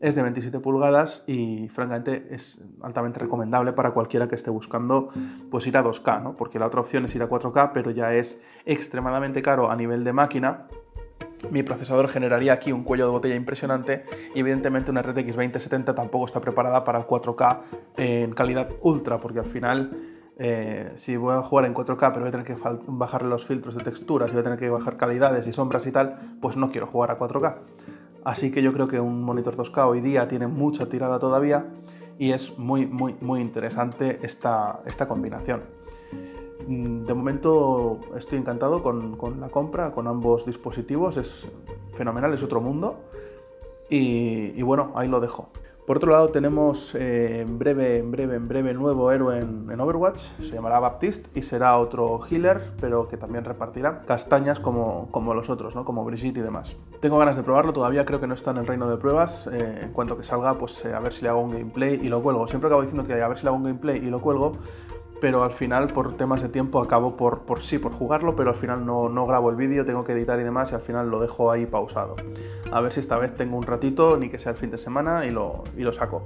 es 0.00 0.14
de 0.14 0.22
27 0.22 0.60
pulgadas 0.60 1.24
y 1.26 1.68
francamente 1.68 2.28
es 2.30 2.62
altamente 2.82 3.20
recomendable 3.20 3.72
para 3.72 3.92
cualquiera 3.92 4.28
que 4.28 4.34
esté 4.34 4.50
buscando 4.50 5.08
pues 5.50 5.66
ir 5.66 5.76
a 5.76 5.84
2K, 5.84 6.22
¿no? 6.22 6.36
porque 6.36 6.58
la 6.58 6.66
otra 6.66 6.80
opción 6.80 7.04
es 7.06 7.14
ir 7.14 7.22
a 7.22 7.28
4K, 7.28 7.70
pero 7.72 7.90
ya 7.90 8.12
es 8.14 8.40
extremadamente 8.64 9.42
caro 9.42 9.70
a 9.70 9.76
nivel 9.76 10.04
de 10.04 10.12
máquina. 10.12 10.66
Mi 11.50 11.62
procesador 11.62 12.08
generaría 12.08 12.52
aquí 12.52 12.72
un 12.72 12.82
cuello 12.82 13.06
de 13.06 13.10
botella 13.10 13.34
impresionante 13.34 14.04
y 14.34 14.40
evidentemente 14.40 14.90
una 14.90 15.02
RTX 15.02 15.36
2070 15.36 15.94
tampoco 15.94 16.26
está 16.26 16.40
preparada 16.40 16.82
para 16.84 16.98
el 16.98 17.06
4K 17.06 17.60
en 17.96 18.32
calidad 18.32 18.70
ultra, 18.80 19.18
porque 19.20 19.40
al 19.40 19.46
final 19.46 19.90
eh, 20.38 20.92
si 20.96 21.16
voy 21.16 21.34
a 21.34 21.42
jugar 21.42 21.64
en 21.64 21.72
4K 21.72 22.10
pero 22.10 22.20
voy 22.20 22.28
a 22.28 22.32
tener 22.32 22.46
que 22.46 22.56
bajar 22.88 23.22
los 23.22 23.46
filtros 23.46 23.74
de 23.74 23.82
texturas 23.82 24.28
y 24.28 24.32
voy 24.32 24.40
a 24.40 24.44
tener 24.44 24.58
que 24.58 24.68
bajar 24.68 24.98
calidades 24.98 25.46
y 25.46 25.52
sombras 25.52 25.86
y 25.86 25.92
tal, 25.92 26.36
pues 26.42 26.56
no 26.56 26.70
quiero 26.70 26.86
jugar 26.86 27.10
a 27.10 27.18
4K. 27.18 27.56
Así 28.26 28.50
que 28.50 28.60
yo 28.60 28.72
creo 28.72 28.88
que 28.88 28.98
un 28.98 29.22
monitor 29.22 29.56
2K 29.56 29.86
hoy 29.86 30.00
día 30.00 30.26
tiene 30.26 30.48
mucha 30.48 30.88
tirada 30.88 31.20
todavía 31.20 31.66
y 32.18 32.32
es 32.32 32.58
muy, 32.58 32.84
muy, 32.84 33.14
muy 33.20 33.40
interesante 33.40 34.18
esta, 34.20 34.80
esta 34.84 35.06
combinación. 35.06 35.62
Mm, 36.66 37.02
de 37.02 37.14
momento 37.14 38.00
estoy 38.16 38.38
encantado 38.38 38.82
con, 38.82 39.16
la 39.38 39.48
compra, 39.48 39.92
con 39.92 40.08
ambos 40.08 40.44
dispositivos, 40.44 41.18
es 41.18 41.46
fenomenal, 41.92 42.34
es 42.34 42.42
otro 42.42 42.60
mundo. 42.60 42.96
y 43.88 44.60
bueno, 44.60 44.90
ahí 44.96 45.06
lo 45.06 45.20
dejo. 45.20 45.50
Por 45.86 45.98
otro 45.98 46.10
lado, 46.10 46.30
tenemos 46.30 46.96
eh, 46.96 47.42
en 47.42 47.60
breve, 47.60 47.98
en 47.98 48.10
breve, 48.10 48.34
en 48.34 48.48
breve 48.48 48.74
nuevo 48.74 49.12
héroe 49.12 49.38
en, 49.38 49.80
Overwatch. 49.80 50.20
Se 50.40 50.50
llamará 50.50 50.80
Baptiste 50.80 51.30
y 51.38 51.42
será 51.42 51.78
otro 51.78 52.18
healer, 52.28 52.72
pero 52.80 53.06
que 53.06 53.16
también 53.16 53.44
repartirá 53.44 54.02
castañas 54.04 54.58
como, 54.58 55.06
como 55.12 55.32
los 55.32 55.48
otros, 55.48 55.76
¿no? 55.76 55.84
como 55.84 56.04
Brigitte 56.04 56.38
y 56.38 56.40
demás. 56.40 56.72
Tengo 56.98 57.18
ganas 57.18 57.36
de 57.36 57.44
probarlo, 57.44 57.72
todavía 57.72 58.04
creo 58.04 58.20
que 58.20 58.26
no 58.26 58.34
está 58.34 58.50
en 58.50 58.56
el 58.56 58.66
reino 58.66 58.88
de 58.88 58.96
pruebas. 58.96 59.46
Eh, 59.46 59.82
en 59.84 59.92
cuanto 59.92 60.16
que 60.16 60.24
salga, 60.24 60.58
pues 60.58 60.84
eh, 60.84 60.92
a 60.92 60.98
ver 60.98 61.12
si 61.12 61.22
le 61.22 61.28
hago 61.28 61.40
un 61.40 61.52
gameplay 61.52 62.00
y 62.02 62.08
lo 62.08 62.20
cuelgo. 62.20 62.48
Siempre 62.48 62.66
acabo 62.66 62.82
diciendo 62.82 63.06
que 63.06 63.22
a 63.22 63.28
ver 63.28 63.38
si 63.38 63.44
le 63.44 63.50
hago 63.50 63.56
un 63.56 63.64
gameplay 63.64 63.98
y 63.98 64.10
lo 64.10 64.20
cuelgo, 64.20 64.54
pero 65.20 65.42
al 65.44 65.52
final 65.52 65.88
por 65.88 66.16
temas 66.16 66.42
de 66.42 66.48
tiempo 66.48 66.80
acabo 66.80 67.16
por, 67.16 67.40
por 67.40 67.62
sí, 67.62 67.78
por 67.78 67.92
jugarlo, 67.92 68.36
pero 68.36 68.50
al 68.50 68.56
final 68.56 68.84
no, 68.84 69.08
no 69.08 69.26
grabo 69.26 69.50
el 69.50 69.56
vídeo, 69.56 69.84
tengo 69.84 70.04
que 70.04 70.12
editar 70.12 70.38
y 70.40 70.44
demás 70.44 70.72
y 70.72 70.74
al 70.74 70.80
final 70.80 71.10
lo 71.10 71.20
dejo 71.20 71.50
ahí 71.50 71.66
pausado. 71.66 72.16
A 72.70 72.80
ver 72.80 72.92
si 72.92 73.00
esta 73.00 73.16
vez 73.16 73.34
tengo 73.34 73.56
un 73.56 73.62
ratito, 73.62 74.16
ni 74.16 74.28
que 74.28 74.38
sea 74.38 74.52
el 74.52 74.58
fin 74.58 74.70
de 74.70 74.78
semana 74.78 75.26
y 75.26 75.30
lo, 75.30 75.64
y 75.76 75.82
lo 75.82 75.92
saco. 75.92 76.24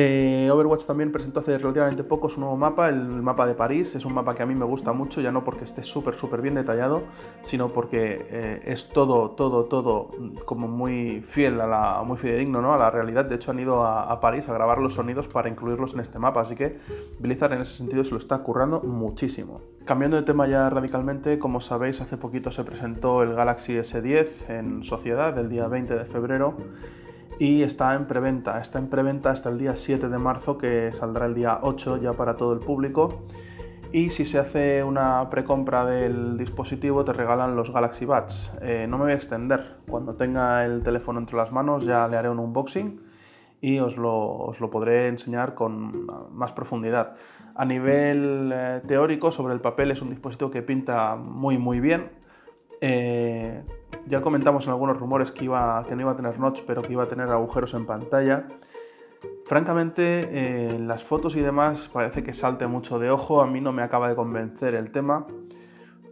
Eh, 0.00 0.48
Overwatch 0.52 0.84
también 0.84 1.10
presentó 1.10 1.40
hace 1.40 1.58
relativamente 1.58 2.04
poco 2.04 2.28
su 2.28 2.38
nuevo 2.38 2.56
mapa, 2.56 2.88
el 2.88 3.20
mapa 3.20 3.48
de 3.48 3.54
París. 3.54 3.96
Es 3.96 4.04
un 4.04 4.14
mapa 4.14 4.36
que 4.36 4.44
a 4.44 4.46
mí 4.46 4.54
me 4.54 4.64
gusta 4.64 4.92
mucho, 4.92 5.20
ya 5.20 5.32
no 5.32 5.42
porque 5.42 5.64
esté 5.64 5.82
súper, 5.82 6.14
súper 6.14 6.40
bien 6.40 6.54
detallado, 6.54 7.02
sino 7.42 7.72
porque 7.72 8.24
eh, 8.30 8.60
es 8.64 8.90
todo, 8.90 9.32
todo, 9.32 9.64
todo 9.64 10.12
como 10.44 10.68
muy 10.68 11.20
fiel, 11.22 11.60
a 11.60 11.66
la, 11.66 12.02
muy 12.04 12.16
fidedigno 12.16 12.62
¿no? 12.62 12.74
a 12.74 12.78
la 12.78 12.92
realidad. 12.92 13.24
De 13.24 13.34
hecho, 13.34 13.50
han 13.50 13.58
ido 13.58 13.84
a, 13.84 14.20
París 14.20 14.48
a 14.48 14.52
grabar 14.52 14.78
los 14.78 14.94
sonidos 14.94 15.26
para 15.26 15.48
incluirlos 15.48 15.94
en 15.94 16.00
este 16.00 16.20
mapa, 16.20 16.42
así 16.42 16.54
que 16.54 16.78
Blizzard 17.18 17.54
en 17.54 17.62
ese 17.62 17.78
sentido 17.78 18.04
se 18.04 18.12
lo 18.12 18.18
está 18.18 18.38
currando 18.38 18.80
muchísimo. 18.80 19.62
Cambiando 19.84 20.16
de 20.16 20.22
tema 20.22 20.46
ya 20.46 20.70
radicalmente, 20.70 21.40
como 21.40 21.60
sabéis, 21.60 22.00
hace 22.00 22.16
poquito 22.16 22.52
se 22.52 22.62
presentó 22.62 23.24
el 23.24 23.34
Galaxy 23.34 23.72
S10 23.72 24.48
en 24.48 24.84
Sociedad, 24.84 25.36
el 25.36 25.48
día 25.48 25.66
20 25.66 25.96
de 25.96 26.04
febrero 26.04 26.54
y 27.38 27.62
está 27.62 27.94
en 27.94 28.06
preventa. 28.06 28.60
Está 28.60 28.78
en 28.78 28.88
preventa 28.88 29.30
hasta 29.30 29.48
el 29.48 29.58
día 29.58 29.76
7 29.76 30.08
de 30.08 30.18
marzo, 30.18 30.58
que 30.58 30.92
saldrá 30.92 31.26
el 31.26 31.34
día 31.34 31.60
8 31.62 31.98
ya 31.98 32.12
para 32.12 32.36
todo 32.36 32.52
el 32.52 32.60
público. 32.60 33.24
Y 33.90 34.10
si 34.10 34.26
se 34.26 34.38
hace 34.38 34.84
una 34.84 35.30
precompra 35.30 35.86
del 35.86 36.36
dispositivo, 36.36 37.04
te 37.04 37.14
regalan 37.14 37.56
los 37.56 37.72
Galaxy 37.72 38.04
Buds. 38.04 38.52
Eh, 38.60 38.86
no 38.88 38.98
me 38.98 39.04
voy 39.04 39.12
a 39.12 39.16
extender. 39.16 39.78
Cuando 39.88 40.14
tenga 40.14 40.64
el 40.64 40.82
teléfono 40.82 41.18
entre 41.18 41.36
las 41.36 41.52
manos, 41.52 41.84
ya 41.84 42.06
le 42.06 42.16
haré 42.16 42.28
un 42.28 42.38
unboxing 42.38 43.00
y 43.60 43.78
os 43.78 43.96
lo, 43.96 44.14
os 44.14 44.60
lo 44.60 44.70
podré 44.70 45.08
enseñar 45.08 45.54
con 45.54 46.06
más 46.32 46.52
profundidad. 46.52 47.14
A 47.54 47.64
nivel 47.64 48.52
eh, 48.54 48.82
teórico, 48.86 49.32
sobre 49.32 49.54
el 49.54 49.60
papel 49.60 49.90
es 49.90 50.02
un 50.02 50.10
dispositivo 50.10 50.50
que 50.50 50.62
pinta 50.62 51.16
muy 51.16 51.56
muy 51.56 51.80
bien. 51.80 52.10
Eh, 52.80 53.64
ya 54.06 54.20
comentamos 54.20 54.64
en 54.66 54.70
algunos 54.70 54.98
rumores 54.98 55.30
que, 55.30 55.40
que 55.40 55.96
no 55.96 56.00
iba 56.00 56.12
a 56.12 56.16
tener 56.16 56.38
notch, 56.38 56.62
pero 56.66 56.82
que 56.82 56.92
iba 56.92 57.04
a 57.04 57.08
tener 57.08 57.28
agujeros 57.28 57.74
en 57.74 57.86
pantalla. 57.86 58.48
Francamente, 59.46 60.74
en 60.74 60.88
las 60.88 61.02
fotos 61.02 61.34
y 61.34 61.40
demás 61.40 61.88
parece 61.92 62.22
que 62.22 62.34
salte 62.34 62.66
mucho 62.66 62.98
de 62.98 63.10
ojo, 63.10 63.40
a 63.40 63.46
mí 63.46 63.60
no 63.60 63.72
me 63.72 63.82
acaba 63.82 64.08
de 64.08 64.14
convencer 64.14 64.74
el 64.74 64.90
tema. 64.90 65.26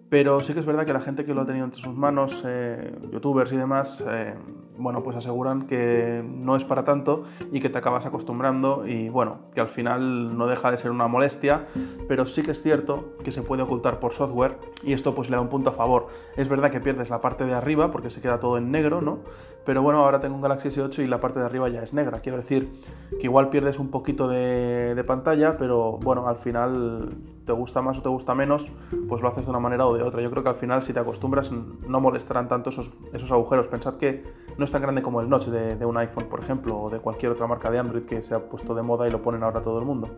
Pero 0.09 0.41
sí 0.41 0.55
que 0.55 0.61
es 0.61 0.67
verdad 0.67 0.87
que 0.87 0.93
la 0.93 1.01
gente 1.01 1.25
que 1.25 1.35
lo 1.35 1.43
ha 1.43 1.47
tenido 1.47 1.65
entre 1.65 1.81
sus 1.81 1.95
manos, 1.95 2.43
eh, 2.47 2.97
youtubers 3.11 3.51
y 3.53 3.57
demás, 3.57 4.05
eh, 4.07 4.35
bueno, 4.79 5.03
pues 5.03 5.17
aseguran 5.17 5.67
que 5.67 6.23
no 6.25 6.55
es 6.55 6.65
para 6.65 6.85
tanto 6.85 7.25
y 7.51 7.61
que 7.61 7.69
te 7.69 7.79
acabas 7.79 8.07
acostumbrando 8.07 8.87
y 8.87 9.09
bueno, 9.09 9.41
que 9.53 9.61
al 9.61 9.69
final 9.69 10.37
no 10.37 10.47
deja 10.47 10.71
de 10.71 10.77
ser 10.77 10.91
una 10.91 11.09
molestia, 11.09 11.67
pero 12.07 12.25
sí 12.25 12.43
que 12.43 12.53
es 12.53 12.63
cierto 12.63 13.13
que 13.25 13.33
se 13.33 13.43
puede 13.43 13.63
ocultar 13.63 13.99
por 13.99 14.13
software 14.13 14.59
y 14.83 14.93
esto 14.93 15.15
pues 15.15 15.29
le 15.29 15.37
da 15.37 15.43
un 15.43 15.49
punto 15.49 15.71
a 15.71 15.73
favor. 15.73 16.09
Es 16.37 16.49
verdad 16.49 16.71
que 16.71 16.81
pierdes 16.81 17.11
la 17.11 17.21
parte 17.21 17.45
de 17.45 17.55
arriba 17.55 17.91
porque 17.91 18.11
se 18.11 18.21
queda 18.21 18.39
todo 18.39 18.59
en 18.59 18.71
negro, 18.71 19.01
¿no? 19.01 19.21
Pero 19.67 19.83
bueno, 19.83 19.99
ahora 19.99 20.21
tengo 20.21 20.37
un 20.37 20.41
Galaxy 20.41 20.69
S8 20.69 21.03
y 21.03 21.09
la 21.09 21.19
parte 21.19 21.41
de 21.41 21.45
arriba 21.45 21.69
ya 21.69 21.83
es 21.83 21.93
negra. 21.93 22.21
Quiero 22.21 22.39
decir 22.39 22.73
que 23.11 23.27
igual 23.27 23.51
pierdes 23.51 23.81
un 23.81 23.89
poquito 23.89 24.29
de, 24.29 25.03
pantalla, 25.05 25.57
pero 25.57 25.99
bueno, 25.99 26.29
al 26.29 26.37
final 26.37 27.17
te 27.45 27.53
gusta 27.53 27.83
más 27.83 27.99
o 27.99 28.03
te 28.03 28.09
gusta 28.09 28.35
menos, 28.35 28.71
pues 29.09 29.23
lo 29.23 29.29
haces 29.29 29.45
de 29.45 29.51
una 29.51 29.59
manera 29.59 29.87
o 29.87 29.97
de 29.97 30.05
otra. 30.05 30.23
Yo 30.23 30.31
creo 30.31 30.45
que 30.45 30.51
al 30.51 30.55
final 30.55 30.83
si 30.83 30.93
te 30.93 31.01
acostumbras 31.01 31.51
no 31.51 32.01
molestarán 32.01 32.47
tanto 32.47 32.71
esos, 32.71 32.93
esos 33.13 33.33
agujeros. 33.33 33.67
Pensad 33.67 33.95
que 33.97 34.23
no 34.57 34.65
es 34.65 34.71
tan 34.71 34.83
grande 34.83 35.03
como 35.03 35.21
el 35.21 35.29
notch 35.29 35.47
de, 35.47 35.85
un 35.85 35.97
iPhone, 35.97 36.29
por 36.29 36.39
ejemplo, 36.39 36.79
o 36.79 36.89
de 36.89 37.01
cualquier 37.01 37.33
otra 37.33 37.49
marca 37.49 37.69
de 37.69 37.81
Android 37.81 38.07
que 38.07 38.23
se 38.23 38.35
ha 38.35 38.49
puesto 38.49 38.73
de 38.73 38.83
moda 38.83 39.09
y 39.09 39.11
lo 39.11 39.21
ponen 39.21 39.43
ahora 39.43 39.63
todo 39.63 39.81
el 39.81 39.85
mundo. 39.85 40.09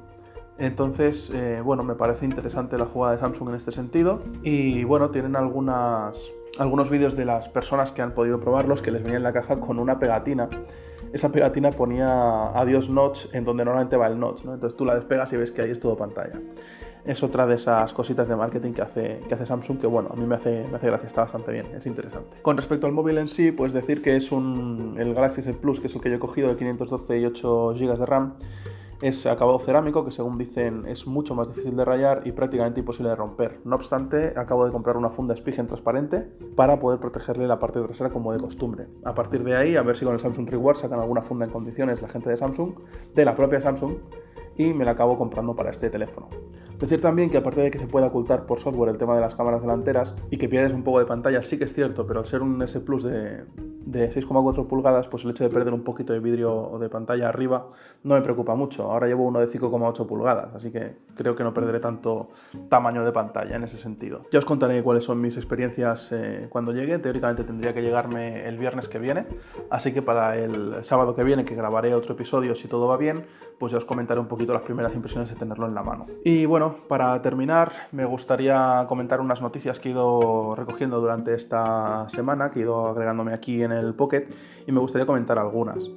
Entonces, 0.59 1.31
eh, 1.31 1.63
bueno, 1.65 1.85
me 1.85 1.95
parece 1.95 2.27
interesante 2.27 2.77
la 2.77 2.85
jugada 2.85 3.15
de 3.15 3.21
Samsung 3.21 3.49
en 3.49 3.55
este 3.55 3.73
sentido. 3.73 4.21
Y 4.43 4.85
bueno, 4.85 5.11
tienen 5.11 5.37
algunas, 5.37 6.21
algunos 6.59 6.91
vídeos 6.91 7.17
de 7.17 7.25
las 7.25 7.49
personas 7.49 7.93
que 7.93 8.03
han 8.03 8.13
podido 8.13 8.41
probarlos 8.41 8.83
que 8.83 8.91
les 8.91 9.03
venía 9.03 9.17
en 9.17 9.23
la 9.23 9.33
caja 9.33 9.61
con 9.61 9.79
una 9.79 9.99
pegatina 9.99 10.49
esa 11.13 11.33
pegatina 11.33 11.71
ponía 11.71 12.49
adiós 12.49 12.91
notch 12.91 13.27
en 13.33 13.45
donde 13.45 13.65
normalmente 13.65 13.97
va 13.97 14.09
el 14.09 14.19
notch, 14.19 14.45
¿no? 14.45 14.53
Entonces 14.55 14.77
tú 14.77 14.85
la 14.85 14.95
despegas 14.95 15.33
y 15.33 15.37
ves 15.37 15.51
que 15.51 15.63
ahí 15.63 15.71
es 15.71 15.81
todo 15.81 15.97
pantalla 15.97 16.39
es 17.09 17.23
otra 17.23 17.47
de 17.47 17.55
esas 17.55 17.95
cositas 17.95 18.29
de 18.29 18.37
marketing 18.37 18.73
que 18.73 18.83
hace, 18.83 19.21
que 19.27 19.35
hace 19.35 19.47
Samsung 19.47 19.79
que, 19.79 19.87
bueno, 19.87 20.11
a 20.13 20.17
mí 20.17 20.27
me 20.27 20.35
hace, 20.35 20.67
me 20.69 20.77
hace 20.77 20.89
gracia, 20.89 21.07
está 21.07 21.23
bastante 21.23 21.53
bien, 21.53 21.67
es 21.75 21.87
interesante. 21.87 22.37
Con 22.43 22.57
respecto 22.57 22.87
al 22.87 22.93
móvil 22.93 23.17
en 23.17 23.29
sí, 23.29 23.51
pues 23.51 23.73
decir 23.73 24.03
que 24.03 24.15
es 24.17 24.31
un, 24.31 24.97
el 24.99 25.15
Galaxy 25.15 25.41
S 25.41 25.55
Plus, 25.55 25.81
que 25.81 25.87
es 25.87 25.95
el 25.95 26.03
que 26.03 26.11
yo 26.11 26.17
he 26.17 26.19
cogido 26.19 26.49
de 26.49 26.57
512 26.57 27.19
y 27.19 27.25
8 27.25 27.75
GB 27.79 27.99
de 27.99 28.07
RAM, 28.07 28.35
es 29.01 29.27
acabado 29.27 29.59
cerámico, 29.59 30.05
que 30.05 30.11
según 30.11 30.39
dicen 30.39 30.85
es 30.87 31.07
mucho 31.07 31.35
más 31.35 31.49
difícil 31.49 31.77
de 31.77 31.85
rayar 31.85 32.23
y 32.25 32.33
prácticamente 32.33 32.81
imposible 32.81 33.11
de 33.11 33.17
romper. 33.17 33.61
No 33.65 33.77
obstante, 33.77 34.35
acabo 34.37 34.65
de 34.65 34.73
comprar 34.73 34.97
una 34.97 35.11
funda 35.11 35.37
Spigen 35.37 35.67
transparente 35.67 36.29
para 36.57 36.81
poder 36.81 36.99
protegerle 36.99 37.47
la 37.47 37.59
parte 37.59 37.81
trasera 37.81 38.11
como 38.11 38.33
de 38.33 38.41
costumbre. 38.41 38.89
A 39.05 39.15
partir 39.15 39.45
de 39.45 39.57
ahí, 39.57 39.77
a 39.77 39.83
ver 39.83 39.97
si 39.97 40.05
con 40.05 40.15
el 40.15 40.21
Samsung 40.21 40.49
Reward 40.49 40.77
sacan 40.77 41.01
alguna 41.01 41.23
funda 41.23 41.45
en 41.45 41.53
condiciones 41.53 42.03
la 42.03 42.09
gente 42.09 42.31
de 42.31 42.37
Samsung, 42.37 42.73
de 43.15 43.25
la 43.25 43.35
propia 43.35 43.61
Samsung, 43.61 43.95
y 44.57 44.75
me 44.75 44.85
la 44.85 44.93
acabo 44.93 45.17
comprando 45.17 45.55
para 45.55 45.71
este 45.71 45.89
teléfono. 45.89 46.29
Decir 46.79 47.01
también 47.01 47.29
que 47.31 47.39
aparte 47.39 47.61
de 47.61 47.71
que 47.71 47.79
se 47.79 47.87
puede 47.87 48.07
ocultar 48.07 48.47
por 48.47 48.61
software 48.61 48.91
el 48.91 48.99
tema 48.99 49.15
de 49.15 49.21
las 49.21 49.35
cámaras 49.35 49.63
delanteras 49.63 50.15
y 50.31 50.37
que 50.37 50.49
pierdes 50.49 50.73
un 50.73 50.85
poco 50.85 51.01
de 51.01 51.07
pantalla, 51.07 51.43
sí 51.43 51.59
que 51.59 51.65
es 51.65 51.73
cierto, 51.73 52.07
pero 52.07 52.21
al 52.21 52.27
ser 52.27 52.43
un 52.43 52.63
S 52.63 52.81
Plus 52.81 53.03
de, 53.03 53.45
de 53.89 54.11
6,4 54.11 54.67
pulgadas, 54.67 55.09
pues 55.09 55.25
el 55.25 55.31
hecho 55.31 55.45
de 55.45 55.51
perder 55.51 55.73
un 55.73 55.83
poquito 55.83 56.13
de 56.13 56.21
vidrio 56.21 56.55
o 56.55 56.79
de 56.79 56.89
pantalla 56.89 57.29
arriba 57.29 57.69
no 58.05 58.15
me 58.15 58.21
preocupa 58.21 58.55
mucho. 58.55 58.91
Ahora 58.91 59.07
llevo 59.07 59.27
uno 59.27 59.41
de 59.41 59.47
5,8 59.47 60.07
pulgadas, 60.07 60.55
así 60.55 60.71
que 60.71 60.97
creo 61.17 61.35
que 61.35 61.43
no 61.43 61.55
perderé 61.55 61.81
tanto 61.81 62.29
tamaño 62.69 63.05
de 63.05 63.13
pantalla 63.13 63.57
en 63.57 63.65
ese 63.65 63.79
sentido. 63.79 64.23
Ya 64.31 64.39
os 64.39 64.45
contaré 64.45 64.83
cuáles 64.83 65.05
son 65.05 65.21
mis 65.21 65.37
experiencias 65.37 66.13
eh, 66.13 66.49
cuando 66.51 66.73
llegue. 66.73 66.99
Teóricamente 66.99 67.45
tendría 67.45 67.73
que 67.73 67.81
llegarme 67.81 68.47
el 68.47 68.59
viernes 68.59 68.89
que 68.89 68.99
viene, 68.99 69.27
así 69.71 69.93
que 69.93 70.03
para 70.03 70.37
el 70.37 70.85
sábado 70.85 71.15
que 71.15 71.25
viene, 71.25 71.45
que 71.45 71.55
grabaré 71.55 71.95
otro 71.95 72.13
episodio 72.13 72.55
si 72.55 72.69
todo 72.69 72.89
va 72.89 72.99
bien, 72.99 73.25
pues 73.59 73.73
ya 73.73 73.79
os 73.79 73.85
comentaré 73.85 74.21
un 74.21 74.29
poquito 74.29 74.53
las 74.53 74.63
primeras 74.63 74.95
impresiones 74.95 75.31
de 75.31 75.37
tenerlo 75.37 75.67
en 75.67 75.75
la 75.75 75.83
mano. 75.83 76.07
Y 76.25 76.45
bueno, 76.47 76.68
para 76.75 77.21
terminar, 77.23 77.89
me 77.93 78.05
gustaría 78.05 78.85
comentar 78.89 79.21
unas 79.21 79.41
noticias 79.41 79.79
que 79.79 79.89
he 79.89 79.93
ido 79.93 80.55
recogiendo 80.55 81.01
durante 81.01 81.35
esta 81.35 82.09
semana, 82.09 82.51
que 82.51 82.61
he 82.61 82.63
ido 82.63 82.87
agregándome 82.87 83.33
aquí 83.33 83.63
en 83.63 83.73
el 83.73 83.95
Pocket 83.95 84.27
y 84.67 84.73
me 84.73 84.81
gustaría 84.81 85.07
comentar 85.07 85.39
algunas. 85.39 85.91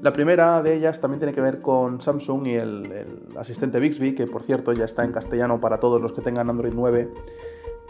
La 0.00 0.12
primera 0.12 0.62
de 0.62 0.74
ellas 0.74 1.00
también 1.00 1.20
tiene 1.20 1.32
que 1.32 1.40
ver 1.40 1.60
con 1.60 2.00
Samsung 2.00 2.46
y 2.46 2.54
el, 2.54 3.26
asistente 3.36 3.78
Bixby, 3.78 4.14
que 4.14 4.26
por 4.26 4.42
cierto 4.42 4.72
ya 4.72 4.84
está 4.84 5.04
en 5.04 5.12
castellano 5.12 5.60
para 5.60 5.78
todos 5.78 6.00
los 6.00 6.12
que 6.12 6.22
tengan 6.22 6.50
Android 6.50 6.72
9. 6.74 7.08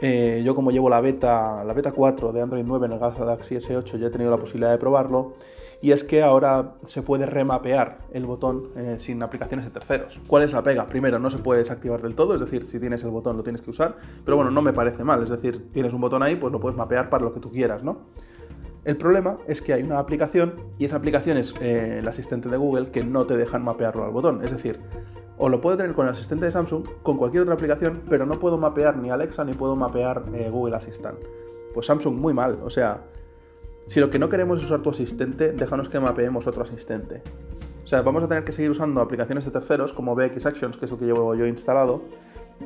Eh, 0.02 0.42
yo 0.44 0.54
como 0.54 0.70
llevo 0.70 0.90
la 0.90 1.00
beta, 1.00 1.64
la 1.64 1.72
beta 1.72 1.92
4 1.92 2.32
de 2.32 2.42
Android 2.42 2.64
9 2.66 2.86
en 2.86 2.92
el 2.92 2.98
Galaxy 2.98 3.54
S8 3.56 3.98
ya 3.98 4.08
he 4.08 4.10
tenido 4.10 4.30
la 4.30 4.36
posibilidad 4.36 4.72
de 4.72 4.78
probarlo 4.78 5.32
y 5.82 5.90
es 5.90 6.04
que 6.04 6.22
ahora 6.22 6.76
se 6.84 7.02
puede 7.02 7.26
remapear 7.26 7.98
el 8.12 8.24
botón 8.24 8.68
eh, 8.76 8.96
sin 8.98 9.22
aplicaciones 9.22 9.66
de 9.66 9.72
terceros. 9.72 10.20
¿Cuál 10.28 10.44
es 10.44 10.52
la 10.52 10.62
pega? 10.62 10.86
Primero, 10.86 11.18
no 11.18 11.28
se 11.28 11.38
puede 11.38 11.58
desactivar 11.58 12.00
del 12.00 12.14
todo, 12.14 12.34
es 12.34 12.40
decir, 12.40 12.62
si 12.62 12.78
tienes 12.78 13.02
el 13.02 13.10
botón 13.10 13.36
lo 13.36 13.42
tienes 13.42 13.60
que 13.60 13.70
usar, 13.70 13.96
pero 14.24 14.36
bueno, 14.36 14.52
no 14.52 14.62
me 14.62 14.72
parece 14.72 15.02
mal, 15.02 15.22
es 15.22 15.28
decir, 15.28 15.70
tienes 15.72 15.92
un 15.92 16.00
botón 16.00 16.22
ahí, 16.22 16.36
pues 16.36 16.52
lo 16.52 16.60
puedes 16.60 16.78
mapear 16.78 17.10
para 17.10 17.24
lo 17.24 17.34
que 17.34 17.40
tú 17.40 17.50
quieras, 17.50 17.82
¿no? 17.82 17.98
El 18.84 18.96
problema 18.96 19.38
es 19.46 19.60
que 19.60 19.72
hay 19.72 19.82
una 19.82 19.98
aplicación 19.98 20.54
y 20.78 20.84
esa 20.84 20.96
aplicación 20.96 21.36
es 21.36 21.54
eh, 21.60 21.98
el 21.98 22.08
asistente 22.08 22.48
de 22.48 22.56
Google 22.56 22.90
que 22.90 23.02
no 23.02 23.26
te 23.26 23.36
dejan 23.36 23.62
mapearlo 23.62 24.04
al 24.04 24.10
botón. 24.10 24.42
Es 24.42 24.50
decir, 24.50 24.80
o 25.38 25.48
lo 25.48 25.60
puedo 25.60 25.76
tener 25.76 25.94
con 25.94 26.06
el 26.06 26.12
asistente 26.12 26.46
de 26.46 26.50
Samsung, 26.50 26.84
con 27.02 27.16
cualquier 27.16 27.44
otra 27.44 27.54
aplicación, 27.54 28.02
pero 28.08 28.26
no 28.26 28.40
puedo 28.40 28.58
mapear 28.58 28.96
ni 28.96 29.10
Alexa 29.10 29.44
ni 29.44 29.52
puedo 29.52 29.76
mapear 29.76 30.24
eh, 30.34 30.48
Google 30.50 30.74
Assistant. 30.74 31.18
Pues 31.72 31.86
Samsung 31.86 32.18
muy 32.18 32.34
mal, 32.34 32.58
o 32.64 32.70
sea, 32.70 33.04
si 33.86 34.00
lo 34.00 34.10
que 34.10 34.18
no 34.18 34.28
queremos 34.28 34.58
es 34.60 34.66
usar 34.66 34.82
tu 34.82 34.90
asistente, 34.90 35.52
déjanos 35.52 35.88
que 35.88 36.00
mapeemos 36.00 36.46
otro 36.46 36.62
asistente. 36.62 37.22
O 37.84 37.86
sea, 37.86 38.02
vamos 38.02 38.22
a 38.22 38.28
tener 38.28 38.44
que 38.44 38.52
seguir 38.52 38.70
usando 38.70 39.00
aplicaciones 39.00 39.44
de 39.44 39.50
terceros 39.50 39.92
como 39.92 40.14
BX 40.14 40.46
Actions, 40.46 40.76
que 40.76 40.84
es 40.84 40.90
lo 40.90 40.98
que 40.98 41.04
llevo 41.04 41.34
yo 41.34 41.46
instalado, 41.46 42.02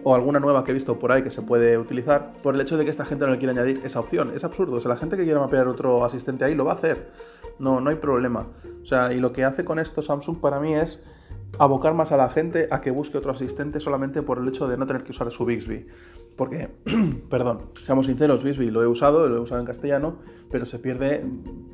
o 0.02 0.14
alguna 0.14 0.40
nueva 0.40 0.62
que 0.62 0.72
he 0.72 0.74
visto 0.74 0.98
por 0.98 1.10
ahí 1.10 1.22
que 1.22 1.30
se 1.30 1.42
puede 1.42 1.78
utilizar, 1.78 2.34
por 2.42 2.54
el 2.54 2.60
hecho 2.60 2.76
de 2.76 2.84
que 2.84 2.90
esta 2.90 3.04
gente 3.04 3.24
no 3.24 3.32
le 3.32 3.38
quiere 3.38 3.52
añadir 3.52 3.80
esa 3.84 4.00
opción. 4.00 4.32
Es 4.34 4.44
absurdo, 4.44 4.76
o 4.76 4.80
sea, 4.80 4.90
la 4.90 4.96
gente 4.96 5.16
que 5.16 5.24
quiera 5.24 5.40
mapear 5.40 5.68
otro 5.68 6.04
asistente 6.04 6.44
ahí 6.44 6.54
lo 6.54 6.64
va 6.64 6.72
a 6.72 6.74
hacer. 6.74 7.10
No, 7.58 7.80
no 7.80 7.90
hay 7.90 7.96
problema. 7.96 8.48
O 8.82 8.84
sea, 8.84 9.12
y 9.12 9.20
lo 9.20 9.32
que 9.32 9.44
hace 9.44 9.64
con 9.64 9.78
esto 9.78 10.02
Samsung 10.02 10.38
para 10.38 10.60
mí 10.60 10.74
es 10.74 11.02
abocar 11.58 11.94
más 11.94 12.12
a 12.12 12.16
la 12.16 12.28
gente 12.28 12.68
a 12.70 12.80
que 12.80 12.90
busque 12.90 13.16
otro 13.16 13.32
asistente 13.32 13.80
solamente 13.80 14.22
por 14.22 14.38
el 14.38 14.48
hecho 14.48 14.68
de 14.68 14.76
no 14.76 14.86
tener 14.86 15.02
que 15.02 15.12
usar 15.12 15.30
su 15.30 15.44
Bixby. 15.44 15.86
Porque, 16.36 16.68
perdón, 17.30 17.62
seamos 17.82 18.06
sinceros, 18.06 18.44
Bixby 18.44 18.70
lo 18.70 18.82
he 18.82 18.86
usado, 18.86 19.28
lo 19.28 19.36
he 19.36 19.40
usado 19.40 19.60
en 19.60 19.66
castellano, 19.66 20.16
pero 20.50 20.66
se 20.66 20.78
pierde, 20.78 21.24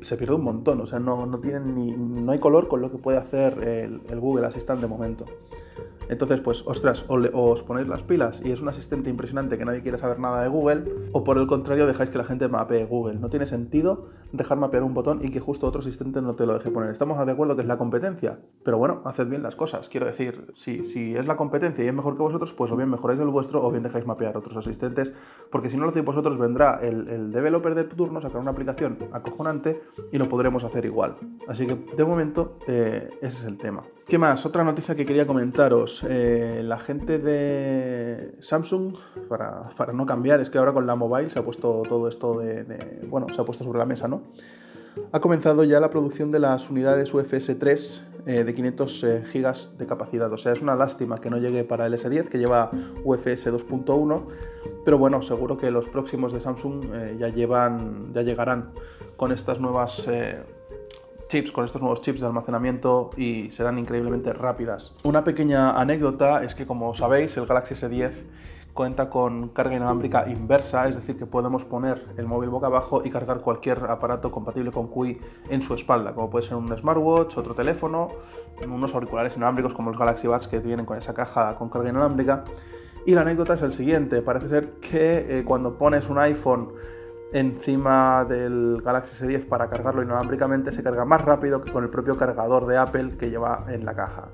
se 0.01 0.17
pierde 0.17 0.35
un 0.35 0.43
montón. 0.43 0.79
O 0.81 0.85
sea, 0.85 0.99
no, 0.99 1.25
no, 1.25 1.37
ni, 1.37 1.91
no 1.91 2.31
hay 2.31 2.39
color 2.39 2.67
con 2.67 2.81
lo 2.81 2.91
que 2.91 2.97
puede 2.97 3.17
hacer 3.17 3.59
el, 3.67 4.01
el 4.09 4.19
Google 4.19 4.45
Assistant 4.45 4.81
de 4.81 4.87
momento. 4.87 5.25
Entonces, 6.13 6.41
pues, 6.41 6.63
ostras, 6.65 7.05
o, 7.07 7.17
os 7.49 7.63
ponéis 7.63 7.87
las 7.87 8.03
pilas 8.03 8.41
y 8.43 8.51
es 8.51 8.61
un 8.61 8.69
asistente 8.69 9.09
impresionante 9.09 9.57
que 9.57 9.65
nadie 9.65 9.81
quiere 9.81 9.97
saber 9.97 10.19
nada 10.19 10.41
de 10.41 10.47
Google, 10.47 10.85
o 11.11 11.23
por 11.23 11.37
el 11.37 11.47
contrario 11.47 11.87
dejáis 11.87 12.09
que 12.09 12.17
la 12.17 12.23
gente 12.23 12.47
mapee 12.47 12.85
Google. 12.85 13.19
No 13.19 13.29
tiene 13.29 13.47
sentido 13.47 14.09
dejar 14.31 14.57
mapear 14.57 14.83
un 14.83 14.93
botón 14.93 15.19
y 15.23 15.29
que 15.29 15.39
justo 15.39 15.67
otro 15.67 15.81
asistente 15.81 16.21
no 16.21 16.35
te 16.35 16.45
lo 16.45 16.53
deje 16.53 16.71
poner. 16.71 16.91
Estamos 16.91 17.23
de 17.23 17.31
acuerdo 17.31 17.55
que 17.55 17.61
es 17.61 17.67
la 17.67 17.77
competencia, 17.77 18.39
pero 18.63 18.77
bueno, 18.77 19.01
haced 19.05 19.27
bien 19.27 19.43
las 19.43 19.55
cosas. 19.55 19.89
Quiero 19.89 20.05
decir, 20.05 20.51
si, 20.55 21.15
es 21.15 21.25
la 21.25 21.35
competencia 21.35 21.83
y 21.83 21.87
es 21.87 21.93
mejor 21.93 22.15
que 22.15 22.23
vosotros, 22.23 22.53
pues 22.53 22.71
o 22.71 22.75
bien 22.75 22.89
mejoráis 22.89 23.19
el 23.19 23.27
vuestro 23.27 23.63
o 23.63 23.71
bien 23.71 23.83
dejáis 23.83 24.05
mapear 24.05 24.37
otros 24.37 24.55
asistentes, 24.57 25.11
porque 25.51 25.69
si 25.69 25.77
no 25.77 25.83
lo 25.83 25.89
hacéis 25.89 26.05
vosotros 26.05 26.37
vendrá 26.37 26.79
el, 26.81 27.07
el 27.09 27.31
developer 27.31 27.75
de 27.75 27.83
turno, 27.83 28.21
sacar 28.21 28.39
una 28.39 28.51
aplicación 28.51 28.97
acojonante 29.11 29.81
y 30.11 30.17
lo 30.17 30.29
podremos 30.29 30.63
hacer 30.63 30.85
igual. 30.85 31.15
Así 31.47 31.67
que 31.67 31.75
de 31.75 32.05
momento 32.05 32.57
eh, 32.67 33.09
ese 33.21 33.39
es 33.39 33.43
el 33.45 33.57
tema. 33.57 33.83
¿Qué 34.13 34.19
más? 34.19 34.45
Otra 34.45 34.63
noticia 34.63 34.93
que 34.93 35.05
quería 35.05 35.25
comentaros. 35.25 36.05
Eh, 36.07 36.61
la 36.63 36.77
gente 36.77 37.17
de 37.17 38.35
Samsung, 38.41 38.93
para, 39.27 39.91
no 39.91 40.05
cambiar, 40.05 40.39
es 40.39 40.51
que 40.51 40.59
ahora 40.59 40.71
con 40.71 40.85
la 40.85 40.95
mobile 40.95 41.31
se 41.31 41.39
ha 41.39 41.43
puesto 41.43 41.81
todo 41.89 42.07
esto 42.07 42.37
de, 42.37 43.01
Bueno, 43.09 43.25
se 43.33 43.41
ha 43.41 43.43
puesto 43.43 43.63
sobre 43.63 43.79
la 43.79 43.87
mesa, 43.87 44.07
¿no? 44.07 44.21
Ha 45.11 45.19
comenzado 45.19 45.63
ya 45.63 45.79
la 45.79 45.89
producción 45.89 46.29
de 46.29 46.37
las 46.37 46.69
unidades 46.69 47.11
UFS 47.11 47.57
3 47.57 48.03
eh, 48.27 48.43
de 48.43 48.53
500 48.53 49.03
eh, 49.03 49.23
GB 49.33 49.77
de 49.79 49.87
capacidad. 49.87 50.31
O 50.31 50.37
sea, 50.37 50.53
es 50.53 50.61
una 50.61 50.75
lástima 50.75 51.17
que 51.17 51.31
no 51.31 51.39
llegue 51.39 51.63
para 51.63 51.87
el 51.87 51.95
S10, 51.95 52.27
que 52.27 52.37
lleva 52.37 52.69
UFS 53.03 53.47
2.1, 53.47 54.27
pero 54.85 54.99
bueno, 54.99 55.23
seguro 55.23 55.57
que 55.57 55.71
los 55.71 55.87
próximos 55.87 56.31
de 56.33 56.39
Samsung 56.39 57.17
ya, 57.17 57.29
llevan, 57.29 58.13
ya 58.13 58.21
llegarán 58.21 58.73
con 59.17 59.31
estas 59.31 59.59
nuevas 59.59 60.07
chips, 61.27 61.51
con 61.51 61.65
estos 61.65 61.81
nuevos 61.81 62.01
chips 62.01 62.19
de 62.19 62.27
almacenamiento 62.27 63.09
y 63.17 63.51
serán 63.51 63.77
increíblemente 63.79 64.33
rápidas. 64.33 64.95
Una 65.03 65.23
pequeña 65.23 65.79
anécdota 65.79 66.43
es 66.43 66.55
que 66.55 66.65
como 66.65 66.93
sabéis 66.93 67.35
el 67.37 67.45
Galaxy 67.45 67.75
S10 67.75 68.25
cuenta 68.73 69.09
con 69.09 69.49
carga 69.49 69.75
inalámbrica 69.75 70.27
inversa, 70.27 70.87
es 70.87 70.95
decir, 70.95 71.17
que 71.17 71.25
podemos 71.25 71.63
poner 71.63 72.07
el 72.17 72.25
móvil 72.25 72.49
boca 72.49 72.67
abajo 72.67 73.03
y 73.05 73.09
cargar 73.09 73.41
cualquier 73.41 73.83
aparato 73.85 74.31
compatible 74.31 74.71
con 74.71 74.87
QI 74.87 75.19
en 75.49 75.61
su 75.61 75.73
espalda, 75.75 76.13
como 76.13 76.29
puede 76.29 76.47
ser 76.47 76.55
un 76.55 76.75
smartwatch, 76.75 77.37
otro 77.37 77.53
teléfono, 77.53 78.09
unos 78.67 78.93
auriculares 78.93 79.35
inalámbricos 79.37 79.73
como 79.73 79.91
los 79.91 79.99
Galaxy 79.99 80.27
Buds 80.27 80.47
que 80.47 80.59
vienen 80.59 80.85
con 80.85 80.97
esa 80.97 81.13
caja 81.13 81.55
con 81.55 81.69
carga 81.69 81.89
inalámbrica. 81.89 82.43
Y 83.05 83.13
la 83.13 83.21
anécdota 83.21 83.53
es 83.55 83.61
el 83.61 83.73
siguiente, 83.73 84.21
parece 84.21 84.47
ser 84.47 84.71
que 84.79 85.39
eh, 85.39 85.43
cuando 85.43 85.77
pones 85.77 86.09
un 86.09 86.17
iPhone 86.19 86.69
encima 87.33 88.25
del 88.25 88.81
Galaxy 88.83 89.25
S10 89.25 89.47
para 89.47 89.69
cargarlo 89.69 90.03
inalámbricamente 90.03 90.71
se 90.71 90.83
carga 90.83 91.03
más 91.03 91.21
rápido 91.21 91.61
que 91.61 91.71
con 91.71 91.83
el 91.83 91.89
propio 91.89 92.15
cargador 92.15 92.65
de 92.67 92.77
Apple 92.77 93.17
que 93.17 93.29
lleva 93.29 93.65
en 93.67 93.85
la 93.85 93.95
caja. 93.95 94.29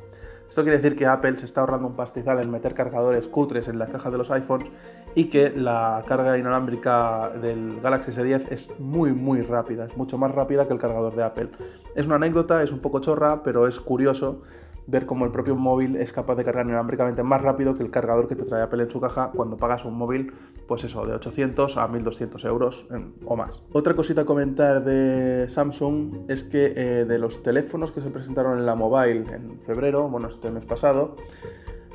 Esto 0.49 0.63
quiere 0.63 0.77
decir 0.77 0.97
que 0.97 1.05
Apple 1.05 1.37
se 1.37 1.45
está 1.45 1.61
ahorrando 1.61 1.87
un 1.87 1.95
pastizal 1.95 2.39
en 2.41 2.49
meter 2.49 2.73
cargadores 2.73 3.27
cutres 3.27 3.67
en 3.67 3.77
las 3.77 3.89
cajas 3.89 4.11
de 4.11 4.17
los 4.17 4.31
iPhones 4.31 4.71
y 5.13 5.25
que 5.25 5.51
la 5.51 6.03
carga 6.07 6.37
inalámbrica 6.37 7.29
del 7.41 7.79
Galaxy 7.81 8.11
S10 8.11 8.47
es 8.49 8.79
muy 8.79 9.13
muy 9.13 9.41
rápida, 9.43 9.85
es 9.85 9.95
mucho 9.95 10.17
más 10.17 10.31
rápida 10.31 10.67
que 10.67 10.73
el 10.73 10.79
cargador 10.79 11.15
de 11.15 11.23
Apple. 11.23 11.49
Es 11.95 12.07
una 12.07 12.15
anécdota, 12.15 12.63
es 12.63 12.71
un 12.71 12.79
poco 12.79 12.99
chorra, 12.99 13.43
pero 13.43 13.67
es 13.67 13.79
curioso 13.79 14.41
ver 14.89 15.05
cómo 15.05 15.25
el 15.25 15.31
propio 15.31 15.55
móvil 15.55 15.95
es 15.95 16.11
capaz 16.11 16.35
de 16.35 16.43
cargar 16.43 16.65
inalámbricamente 16.65 17.23
más 17.23 17.41
rápido 17.41 17.75
que 17.75 17.83
el 17.83 17.91
cargador 17.91 18.27
que 18.27 18.35
te 18.35 18.43
trae 18.43 18.61
Apple 18.61 18.83
en 18.83 18.89
su 18.89 18.99
caja 18.99 19.31
cuando 19.35 19.57
pagas 19.57 19.85
un 19.85 19.97
móvil, 19.97 20.33
pues 20.67 20.83
eso, 20.83 21.05
de 21.05 21.13
800 21.13 21.77
a 21.77 21.87
1200 21.87 22.43
euros 22.45 22.87
o 23.25 23.35
más. 23.35 23.65
Otra 23.71 23.95
cosita 23.95 24.21
a 24.21 24.25
comentar 24.25 24.83
de 24.83 25.47
Samsung 25.49 26.29
es 26.29 26.43
que 26.43 26.73
eh, 26.75 27.05
de 27.05 27.19
los 27.19 27.43
teléfonos 27.43 27.91
que 27.91 28.01
se 28.01 28.09
presentaron 28.09 28.57
en 28.57 28.65
la 28.65 28.75
mobile 28.75 29.25
en 29.33 29.59
febrero, 29.65 30.09
bueno, 30.09 30.27
este 30.27 30.51
mes 30.51 30.65
pasado, 30.65 31.15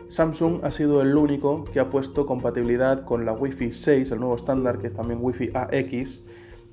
Samsung 0.08 0.64
ha 0.64 0.70
sido 0.70 1.02
el 1.02 1.16
único 1.16 1.64
que 1.64 1.80
ha 1.80 1.90
puesto 1.90 2.26
compatibilidad 2.26 3.04
con 3.04 3.24
la 3.24 3.32
Wi-Fi 3.32 3.72
6, 3.72 4.10
el 4.10 4.20
nuevo 4.20 4.36
estándar 4.36 4.78
que 4.78 4.86
es 4.86 4.94
también 4.94 5.18
Wi-Fi 5.22 5.52
AX, 5.54 6.22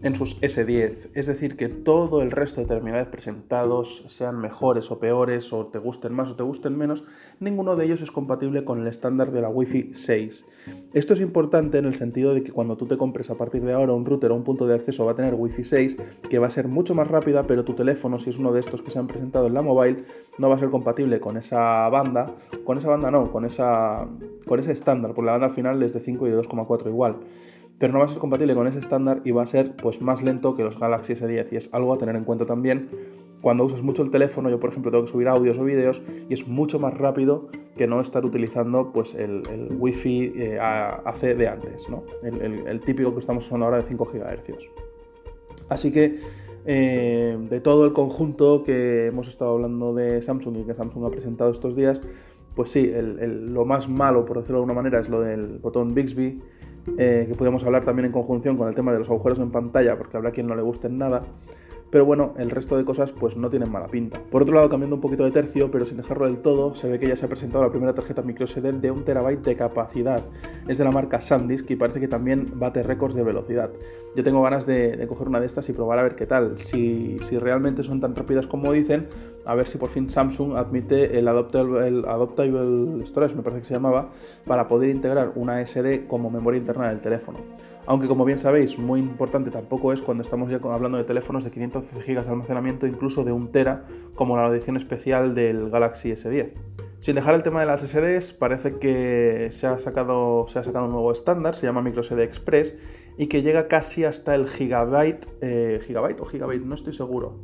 en 0.03 0.15
sus 0.15 0.39
S10. 0.41 1.09
Es 1.13 1.27
decir, 1.27 1.55
que 1.55 1.69
todo 1.69 2.21
el 2.21 2.31
resto 2.31 2.61
de 2.61 2.67
terminales 2.67 3.07
presentados, 3.07 4.03
sean 4.07 4.39
mejores 4.39 4.91
o 4.91 4.99
peores, 4.99 5.53
o 5.53 5.67
te 5.67 5.79
gusten 5.79 6.13
más 6.13 6.29
o 6.29 6.35
te 6.35 6.43
gusten 6.43 6.77
menos, 6.77 7.03
ninguno 7.39 7.75
de 7.75 7.85
ellos 7.85 8.01
es 8.01 8.11
compatible 8.11 8.65
con 8.65 8.81
el 8.81 8.87
estándar 8.87 9.31
de 9.31 9.41
la 9.41 9.49
Wi-Fi 9.49 9.93
6. 9.93 10.45
Esto 10.93 11.13
es 11.13 11.21
importante 11.21 11.77
en 11.77 11.85
el 11.85 11.93
sentido 11.93 12.33
de 12.33 12.43
que 12.43 12.51
cuando 12.51 12.77
tú 12.77 12.87
te 12.87 12.97
compres 12.97 13.29
a 13.29 13.35
partir 13.35 13.63
de 13.63 13.73
ahora 13.73 13.93
un 13.93 14.05
router 14.05 14.31
o 14.31 14.35
un 14.35 14.43
punto 14.43 14.67
de 14.67 14.75
acceso 14.75 15.05
va 15.05 15.11
a 15.11 15.15
tener 15.15 15.35
Wi-Fi 15.35 15.63
6, 15.63 15.97
que 16.29 16.39
va 16.39 16.47
a 16.47 16.51
ser 16.51 16.67
mucho 16.67 16.95
más 16.95 17.07
rápida, 17.07 17.45
pero 17.45 17.63
tu 17.63 17.73
teléfono, 17.73 18.19
si 18.19 18.29
es 18.29 18.37
uno 18.37 18.51
de 18.51 18.59
estos 18.59 18.81
que 18.81 18.91
se 18.91 18.99
han 18.99 19.07
presentado 19.07 19.47
en 19.47 19.53
la 19.53 19.61
mobile, 19.61 20.03
no 20.37 20.49
va 20.49 20.55
a 20.55 20.59
ser 20.59 20.69
compatible 20.69 21.19
con 21.19 21.37
esa 21.37 21.87
banda. 21.89 22.35
Con 22.63 22.77
esa 22.77 22.89
banda 22.89 23.11
no, 23.11 23.31
con, 23.31 23.45
esa, 23.45 24.07
con 24.47 24.59
ese 24.59 24.71
estándar, 24.71 25.13
por 25.13 25.25
la 25.25 25.33
banda 25.33 25.47
al 25.47 25.53
final 25.53 25.81
es 25.83 25.93
de 25.93 25.99
5 25.99 26.27
y 26.27 26.31
de 26.31 26.37
2,4 26.37 26.87
igual 26.87 27.17
pero 27.81 27.93
no 27.93 27.99
va 27.99 28.05
a 28.05 28.09
ser 28.09 28.19
compatible 28.19 28.53
con 28.53 28.67
ese 28.67 28.77
estándar 28.77 29.21
y 29.25 29.31
va 29.31 29.41
a 29.41 29.47
ser 29.47 29.75
pues, 29.75 30.01
más 30.01 30.21
lento 30.21 30.55
que 30.55 30.63
los 30.63 30.79
Galaxy 30.79 31.13
S10 31.13 31.47
y 31.51 31.55
es 31.55 31.69
algo 31.73 31.91
a 31.91 31.97
tener 31.97 32.15
en 32.15 32.23
cuenta 32.23 32.45
también 32.45 32.89
cuando 33.41 33.65
usas 33.65 33.81
mucho 33.81 34.03
el 34.03 34.11
teléfono, 34.11 34.51
yo 34.51 34.59
por 34.59 34.69
ejemplo 34.69 34.91
tengo 34.91 35.05
que 35.05 35.11
subir 35.11 35.27
audios 35.27 35.57
o 35.57 35.63
vídeos 35.63 35.99
y 36.29 36.31
es 36.35 36.47
mucho 36.47 36.77
más 36.77 36.95
rápido 36.95 37.47
que 37.75 37.87
no 37.87 37.99
estar 37.99 38.23
utilizando 38.23 38.91
pues, 38.93 39.15
el, 39.15 39.41
el 39.49 39.75
Wi-Fi 39.79 40.33
eh, 40.35 40.59
AC 40.59 41.21
de 41.35 41.47
antes, 41.47 41.89
¿no? 41.89 42.03
el, 42.21 42.79
típico 42.81 43.13
que 43.13 43.19
estamos 43.19 43.47
usando 43.47 43.65
ahora 43.65 43.77
de 43.77 43.85
5 43.85 44.05
GHz. 44.13 44.69
Así 45.67 45.91
que 45.91 46.19
eh, 46.65 47.35
de 47.49 47.61
todo 47.61 47.85
el 47.85 47.93
conjunto 47.93 48.61
que 48.61 49.07
hemos 49.07 49.27
estado 49.27 49.53
hablando 49.53 49.95
de 49.95 50.21
Samsung 50.21 50.57
y 50.57 50.63
que 50.65 50.75
Samsung 50.75 51.05
ha 51.05 51.09
presentado 51.09 51.49
estos 51.49 51.75
días, 51.75 51.99
pues 52.53 52.69
sí, 52.69 52.91
lo 52.93 53.65
más 53.65 53.89
malo, 53.89 54.23
por 54.23 54.37
decirlo 54.37 54.59
de 54.59 54.61
alguna 54.65 54.75
manera, 54.75 54.99
es 54.99 55.09
lo 55.09 55.21
del 55.21 55.57
botón 55.57 55.95
Bixby 55.95 56.43
eh, 56.97 57.25
que 57.27 57.35
podemos 57.35 57.63
hablar 57.63 57.83
también 57.85 58.05
en 58.07 58.11
conjunción 58.11 58.57
con 58.57 58.67
el 58.67 58.75
tema 58.75 58.91
de 58.91 58.99
los 58.99 59.09
agujeros 59.09 59.39
en 59.39 59.51
pantalla, 59.51 59.97
porque 59.97 60.17
habrá 60.17 60.31
quien 60.31 60.47
no 60.47 60.55
le 60.55 60.61
guste 60.61 60.89
nada. 60.89 61.23
Pero 61.91 62.05
bueno, 62.05 62.33
el 62.37 62.49
resto 62.49 62.77
de 62.77 62.85
cosas 62.85 63.11
pues 63.11 63.35
no 63.35 63.49
tienen 63.49 63.69
mala 63.69 63.87
pinta. 63.87 64.21
Por 64.31 64.43
otro 64.43 64.55
lado, 64.55 64.69
cambiando 64.69 64.95
un 64.95 65.01
poquito 65.01 65.25
de 65.25 65.31
tercio, 65.31 65.69
pero 65.69 65.85
sin 65.85 65.97
dejarlo 65.97 66.25
del 66.25 66.37
todo, 66.37 66.73
se 66.73 66.87
ve 66.87 66.97
que 66.99 67.07
ya 67.07 67.17
se 67.17 67.25
ha 67.25 67.27
presentado 67.27 67.65
la 67.65 67.69
primera 67.69 67.93
tarjeta 67.93 68.21
microSD 68.21 68.73
de 68.73 68.91
un 68.91 69.03
terabyte 69.03 69.43
de 69.43 69.55
capacidad. 69.57 70.23
Es 70.69 70.77
de 70.77 70.85
la 70.85 70.91
marca 70.91 71.19
SanDisk 71.19 71.69
y 71.69 71.75
parece 71.75 71.99
que 71.99 72.07
también 72.07 72.53
bate 72.55 72.81
récords 72.81 73.13
de 73.13 73.23
velocidad. 73.23 73.71
Yo 74.15 74.23
tengo 74.23 74.41
ganas 74.41 74.65
de, 74.65 75.05
coger 75.07 75.27
una 75.27 75.41
de 75.41 75.47
estas 75.47 75.67
y 75.67 75.73
probar 75.73 75.99
a 75.99 76.03
ver 76.03 76.15
qué 76.15 76.25
tal. 76.25 76.57
Si, 76.57 77.19
realmente 77.31 77.83
son 77.83 77.99
tan 77.99 78.15
rápidas 78.15 78.47
como 78.47 78.71
dicen, 78.71 79.09
a 79.45 79.53
ver 79.55 79.67
si 79.67 79.77
por 79.77 79.89
fin 79.89 80.09
Samsung 80.09 80.55
admite 80.55 81.19
el 81.19 81.27
Adoptable, 81.27 81.87
el 81.87 82.05
Adoptable 82.05 83.05
Storage, 83.05 83.35
me 83.35 83.41
parece 83.41 83.61
que 83.61 83.67
se 83.67 83.73
llamaba, 83.73 84.11
para 84.45 84.69
poder 84.69 84.89
integrar 84.89 85.33
una 85.35 85.65
SD 85.65 86.07
como 86.07 86.29
memoria 86.29 86.57
interna 86.57 86.89
del 86.89 87.01
teléfono 87.01 87.39
aunque 87.85 88.07
como 88.07 88.25
bien 88.25 88.39
sabéis, 88.39 88.77
muy 88.77 88.99
importante 88.99 89.51
tampoco 89.51 89.93
es 89.93 90.01
cuando 90.01 90.23
estamos 90.23 90.49
ya 90.49 90.59
hablando 90.63 90.97
de 90.97 91.03
teléfonos 91.03 91.43
de 91.43 91.51
512 91.51 91.99
GB 91.99 92.23
de 92.23 92.29
almacenamiento, 92.29 92.87
incluso 92.87 93.23
de 93.23 93.31
1 93.31 93.49
tera, 93.49 93.85
como 94.15 94.37
la 94.37 94.47
edición 94.47 94.77
especial 94.77 95.33
del 95.33 95.69
Galaxy 95.69 96.11
S10. 96.11 96.53
Sin 96.99 97.15
dejar 97.15 97.33
el 97.33 97.41
tema 97.41 97.61
de 97.61 97.65
las 97.65 97.81
SDs, 97.81 98.33
parece 98.33 98.77
que 98.77 99.49
se 99.51 99.65
ha 99.65 99.79
sacado, 99.79 100.45
se 100.47 100.59
ha 100.59 100.63
sacado 100.63 100.85
un 100.85 100.91
nuevo 100.91 101.11
estándar, 101.11 101.55
se 101.55 101.65
llama 101.65 101.81
MicroSD 101.81 102.19
Express, 102.19 102.75
y 103.17 103.27
que 103.27 103.41
llega 103.41 103.67
casi 103.67 104.05
hasta 104.05 104.35
el 104.35 104.47
gigabyte, 104.47 105.27
eh, 105.41 105.79
gigabyte 105.85 106.21
o 106.21 106.25
gigabyte, 106.25 106.63
no 106.63 106.75
estoy 106.75 106.93
seguro, 106.93 107.39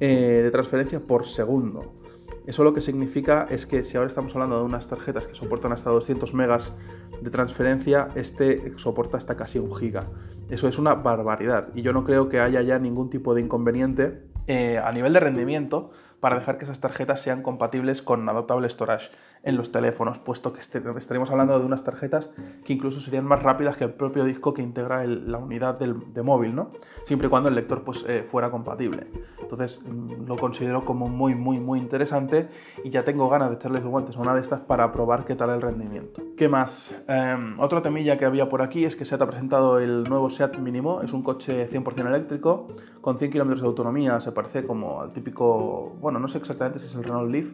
eh, 0.00 0.40
de 0.42 0.50
transferencia 0.50 1.00
por 1.00 1.26
segundo. 1.26 2.01
Eso 2.46 2.64
lo 2.64 2.74
que 2.74 2.80
significa 2.80 3.46
es 3.48 3.66
que 3.66 3.84
si 3.84 3.96
ahora 3.96 4.08
estamos 4.08 4.34
hablando 4.34 4.58
de 4.58 4.64
unas 4.64 4.88
tarjetas 4.88 5.26
que 5.26 5.34
soportan 5.34 5.72
hasta 5.72 5.90
200 5.90 6.34
megas 6.34 6.72
de 7.20 7.30
transferencia, 7.30 8.08
este 8.16 8.76
soporta 8.78 9.16
hasta 9.16 9.36
casi 9.36 9.58
un 9.60 9.72
giga. 9.74 10.08
Eso 10.48 10.66
es 10.66 10.78
una 10.78 10.94
barbaridad 10.94 11.68
y 11.74 11.82
yo 11.82 11.92
no 11.92 12.04
creo 12.04 12.28
que 12.28 12.40
haya 12.40 12.60
ya 12.62 12.78
ningún 12.78 13.10
tipo 13.10 13.34
de 13.34 13.42
inconveniente 13.42 14.24
eh, 14.48 14.78
a 14.78 14.90
nivel 14.90 15.12
de 15.12 15.20
rendimiento 15.20 15.92
para 16.18 16.36
dejar 16.36 16.58
que 16.58 16.64
esas 16.64 16.80
tarjetas 16.80 17.20
sean 17.20 17.42
compatibles 17.42 18.02
con 18.02 18.28
Adaptable 18.28 18.68
Storage 18.68 19.10
en 19.42 19.56
los 19.56 19.72
teléfonos, 19.72 20.18
puesto 20.18 20.52
que 20.52 20.60
este, 20.60 20.82
estaríamos 20.96 21.30
hablando 21.30 21.58
de 21.58 21.66
unas 21.66 21.82
tarjetas 21.84 22.30
que 22.64 22.72
incluso 22.72 23.00
serían 23.00 23.24
más 23.24 23.42
rápidas 23.42 23.76
que 23.76 23.84
el 23.84 23.92
propio 23.92 24.24
disco 24.24 24.54
que 24.54 24.62
integra 24.62 25.04
la 25.04 25.38
unidad 25.38 25.78
de 25.78 26.22
móvil, 26.22 26.54
¿no? 26.54 26.70
Siempre 27.02 27.26
y 27.26 27.30
cuando 27.30 27.48
el 27.48 27.54
lector 27.54 27.82
pues, 27.82 28.04
eh, 28.06 28.24
fuera 28.26 28.50
compatible. 28.50 29.08
Entonces 29.40 29.82
mm, 29.84 30.26
lo 30.26 30.36
considero 30.36 30.84
como 30.84 31.08
muy, 31.08 31.34
muy, 31.34 31.60
muy 31.60 31.78
interesante 31.78 32.48
y 32.84 32.90
ya 32.90 33.04
tengo 33.04 33.28
ganas 33.28 33.50
de 33.50 33.56
echarles 33.56 33.84
guantes 33.84 34.16
a 34.16 34.20
una 34.20 34.34
de 34.34 34.40
estas 34.40 34.60
para 34.60 34.90
probar 34.92 35.24
qué 35.24 35.34
tal 35.34 35.50
el 35.50 35.60
rendimiento. 35.60 36.22
¿Qué 36.36 36.48
más? 36.48 36.94
Em, 37.08 37.58
otra 37.60 37.82
temilla 37.82 38.16
que 38.16 38.24
había 38.24 38.48
por 38.48 38.62
aquí 38.62 38.84
es 38.84 38.96
que 38.96 39.04
SEAT 39.04 39.22
ha 39.22 39.26
presentado 39.26 39.78
el 39.78 40.04
nuevo 40.04 40.30
SEAT 40.30 40.58
Mínimo, 40.58 41.02
es 41.02 41.12
un 41.12 41.22
coche 41.22 41.68
100% 41.68 42.06
eléctrico 42.06 42.68
con 43.00 43.18
100 43.18 43.30
km 43.30 43.60
de 43.60 43.66
autonomía, 43.66 44.20
se 44.20 44.32
parece 44.32 44.62
como 44.62 45.02
al 45.02 45.12
típico, 45.12 45.96
bueno, 46.00 46.18
no 46.18 46.28
sé 46.28 46.38
exactamente 46.38 46.78
si 46.78 46.86
es 46.86 46.94
el 46.94 47.04
Renault 47.04 47.30
Leaf, 47.30 47.50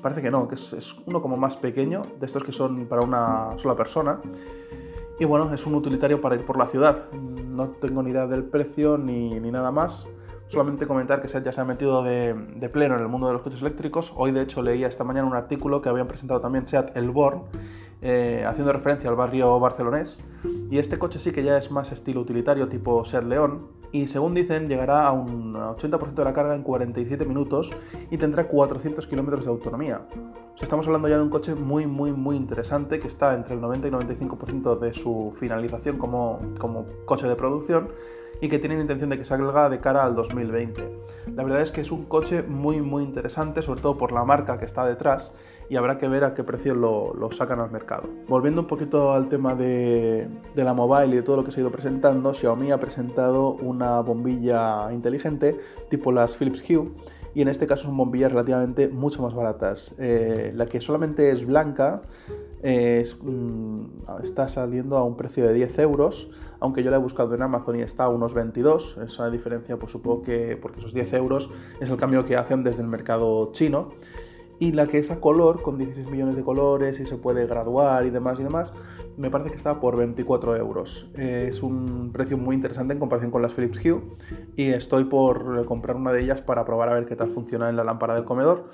parece 0.00 0.22
que 0.22 0.30
no, 0.30 0.48
que 0.48 0.54
es, 0.54 0.96
uno 1.06 1.20
como 1.22 1.36
más 1.36 1.56
pequeño, 1.56 2.02
de 2.18 2.26
estos 2.26 2.44
que 2.44 2.52
son 2.52 2.86
para 2.86 3.02
una 3.02 3.56
sola 3.56 3.74
persona. 3.74 4.20
Y 5.18 5.24
bueno, 5.24 5.52
es 5.52 5.66
un 5.66 5.74
utilitario 5.74 6.20
para 6.20 6.36
ir 6.36 6.44
por 6.44 6.56
la 6.56 6.66
ciudad. 6.66 7.10
No 7.12 7.70
tengo 7.70 8.02
ni 8.02 8.10
idea 8.10 8.26
del 8.26 8.44
precio 8.44 8.98
ni, 8.98 9.40
nada 9.40 9.72
más. 9.72 10.06
Solamente 10.46 10.86
comentar 10.86 11.20
que 11.20 11.28
SEAT 11.28 11.44
ya 11.44 11.52
se 11.52 11.60
ha 11.60 11.64
metido 11.64 12.02
de, 12.02 12.34
pleno 12.72 12.94
en 12.94 13.02
el 13.02 13.08
mundo 13.08 13.26
de 13.26 13.32
los 13.34 13.42
coches 13.42 13.60
eléctricos. 13.60 14.12
Hoy, 14.16 14.32
de 14.32 14.42
hecho, 14.42 14.62
leía 14.62 14.86
esta 14.86 15.04
mañana 15.04 15.26
un 15.26 15.34
artículo 15.34 15.82
que 15.82 15.88
habían 15.88 16.06
presentado 16.06 16.40
también 16.40 16.66
SEAT 16.66 16.96
El 16.96 17.10
Born, 17.10 17.42
eh, 18.00 18.44
haciendo 18.46 18.72
referencia 18.72 19.10
al 19.10 19.16
barrio 19.16 19.58
barcelonés. 19.58 20.20
Y 20.70 20.78
este 20.78 20.98
coche 20.98 21.18
sí 21.18 21.32
que 21.32 21.42
ya 21.42 21.58
es 21.58 21.70
más 21.70 21.90
estilo 21.90 22.20
utilitario, 22.20 22.68
tipo 22.68 23.04
SEAT 23.04 23.24
León, 23.24 23.66
y 23.92 24.06
según 24.06 24.34
dicen 24.34 24.68
llegará 24.68 25.06
a 25.06 25.12
un 25.12 25.54
80% 25.54 26.14
de 26.14 26.24
la 26.24 26.32
carga 26.32 26.54
en 26.54 26.62
47 26.62 27.24
minutos 27.24 27.70
y 28.10 28.18
tendrá 28.18 28.48
400 28.48 29.06
kilómetros 29.06 29.44
de 29.44 29.50
autonomía. 29.50 30.02
estamos 30.60 30.86
hablando 30.86 31.08
ya 31.08 31.16
de 31.16 31.22
un 31.22 31.30
coche 31.30 31.54
muy 31.54 31.86
muy 31.86 32.12
muy 32.12 32.36
interesante 32.36 32.98
que 32.98 33.08
está 33.08 33.34
entre 33.34 33.54
el 33.54 33.60
90 33.60 33.88
y 33.88 33.90
95% 33.90 34.78
de 34.78 34.92
su 34.92 35.34
finalización 35.38 35.98
como, 35.98 36.40
como 36.58 36.86
coche 37.04 37.26
de 37.26 37.36
producción 37.36 37.88
y 38.40 38.48
que 38.48 38.58
tienen 38.58 38.80
intención 38.80 39.10
de 39.10 39.18
que 39.18 39.24
salga 39.24 39.68
de 39.68 39.80
cara 39.80 40.04
al 40.04 40.14
2020. 40.14 40.82
La 41.34 41.42
verdad 41.42 41.60
es 41.60 41.72
que 41.72 41.80
es 41.80 41.90
un 41.90 42.04
coche 42.04 42.42
muy 42.42 42.80
muy 42.80 43.02
interesante, 43.02 43.62
sobre 43.62 43.80
todo 43.80 43.98
por 43.98 44.12
la 44.12 44.24
marca 44.24 44.58
que 44.58 44.64
está 44.64 44.84
detrás 44.84 45.32
y 45.68 45.76
habrá 45.76 45.98
que 45.98 46.08
ver 46.08 46.24
a 46.24 46.34
qué 46.34 46.44
precio 46.44 46.74
lo, 46.74 47.30
sacan 47.32 47.60
al 47.60 47.70
mercado. 47.70 48.08
Volviendo 48.26 48.62
un 48.62 48.66
poquito 48.66 49.12
al 49.12 49.28
tema 49.28 49.54
de, 49.54 50.28
la 50.54 50.74
mobile 50.74 51.12
y 51.12 51.16
de 51.16 51.22
todo 51.22 51.36
lo 51.36 51.44
que 51.44 51.52
se 51.52 51.60
ha 51.60 51.62
ido 51.62 51.70
presentando, 51.70 52.32
Xiaomi 52.32 52.70
ha 52.72 52.80
presentado 52.80 53.52
una 53.52 54.00
bombilla 54.00 54.92
inteligente 54.92 55.56
tipo 55.88 56.12
las 56.12 56.36
Philips 56.36 56.62
Hue 56.68 56.90
y 57.34 57.42
en 57.42 57.48
este 57.48 57.66
caso 57.66 57.84
son 57.84 57.96
bombillas 57.96 58.32
relativamente 58.32 58.88
mucho 58.88 59.22
más 59.22 59.34
baratas. 59.34 59.94
Eh, 59.98 60.52
la 60.54 60.66
que 60.66 60.80
solamente 60.80 61.30
es 61.30 61.46
blanca 61.46 62.02
mm, 62.62 63.84
está 64.24 64.48
saliendo 64.48 64.96
a 64.96 65.04
un 65.04 65.16
precio 65.16 65.46
de 65.46 65.52
10 65.52 65.78
euros, 65.80 66.30
aunque 66.60 66.82
yo 66.82 66.90
la 66.90 66.96
he 66.96 67.00
buscado 67.00 67.34
en 67.34 67.42
Amazon 67.42 67.76
y 67.76 67.82
está 67.82 68.04
a 68.04 68.08
unos 68.08 68.34
22. 68.34 68.98
Esa 69.06 69.30
diferencia, 69.30 69.76
pues 69.78 69.92
supongo 69.92 70.22
que 70.22 70.58
porque 70.60 70.80
esos 70.80 70.94
10 70.94 71.12
euros 71.14 71.50
es 71.80 71.90
el 71.90 71.96
cambio 71.96 72.24
que 72.24 72.36
hacen 72.36 72.64
desde 72.64 72.82
el 72.82 72.88
mercado 72.88 73.52
chino. 73.52 73.90
Y 74.58 74.72
la 74.72 74.86
que 74.86 74.98
es 74.98 75.10
a 75.10 75.20
color, 75.20 75.62
con 75.62 75.78
16 75.78 76.10
millones 76.10 76.36
de 76.36 76.42
colores 76.42 76.98
y 77.00 77.06
se 77.06 77.16
puede 77.16 77.46
graduar 77.46 78.06
y 78.06 78.10
demás 78.10 78.38
y 78.40 78.42
demás, 78.42 78.72
me 79.16 79.30
parece 79.30 79.50
que 79.50 79.56
está 79.56 79.80
por 79.80 79.96
24 79.96 80.56
euros. 80.56 81.08
Eh, 81.16 81.46
es 81.48 81.62
un 81.62 82.10
precio 82.12 82.36
muy 82.36 82.56
interesante 82.56 82.92
en 82.92 83.00
comparación 83.00 83.30
con 83.30 83.42
las 83.42 83.54
Philips 83.54 83.84
Hue 83.84 84.02
y 84.56 84.70
estoy 84.70 85.04
por 85.04 85.64
comprar 85.66 85.96
una 85.96 86.12
de 86.12 86.22
ellas 86.22 86.42
para 86.42 86.64
probar 86.64 86.88
a 86.88 86.94
ver 86.94 87.06
qué 87.06 87.16
tal 87.16 87.30
funciona 87.30 87.68
en 87.68 87.76
la 87.76 87.84
lámpara 87.84 88.14
del 88.14 88.24
comedor 88.24 88.68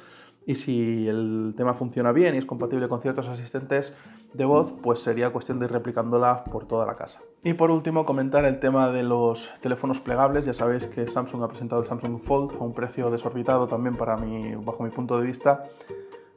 y 0.47 0.57
si 0.57 1.09
el 1.09 1.55
tema 1.57 1.75
funciona 1.75 2.13
bien 2.13 2.35
y 2.35 2.39
es 2.39 2.45
compatible 2.45 2.89
con 2.89 3.01
ciertos 3.01 3.29
asistentes 3.29 3.95
de 4.35 4.45
voz, 4.45 4.73
pues 4.83 4.99
sería 4.99 5.31
cuestión 5.31 5.59
de 5.59 5.67
ir 5.67 5.73
replicándola 5.73 6.45
por 6.45 6.67
toda 6.67 6.87
la 6.87 6.97
casa. 6.97 7.21
Y 7.43 7.55
por 7.55 7.71
último, 7.71 8.05
comentar 8.05 8.45
el 8.45 8.59
tema 8.59 8.91
de 8.91 9.03
los 9.03 9.51
teléfonos 9.61 10.01
plegables. 10.01 10.45
Ya 10.45 10.55
sabéis 10.55 10.87
que 10.87 11.07
Samsung 11.07 11.43
ha 11.43 11.49
presentado 11.49 11.83
el 11.83 11.89
Samsung 11.89 12.21
Fold 12.21 12.53
a 12.53 12.65
un 12.65 12.75
precio 12.75 13.11
desorbitado 13.11 13.67
también 13.67 13.97
para 13.97 14.17
mí, 14.17 14.55
bajo 14.57 14.83
mi 14.83 14.91
punto 14.91 15.19
de 15.19 15.27
vista. 15.27 15.65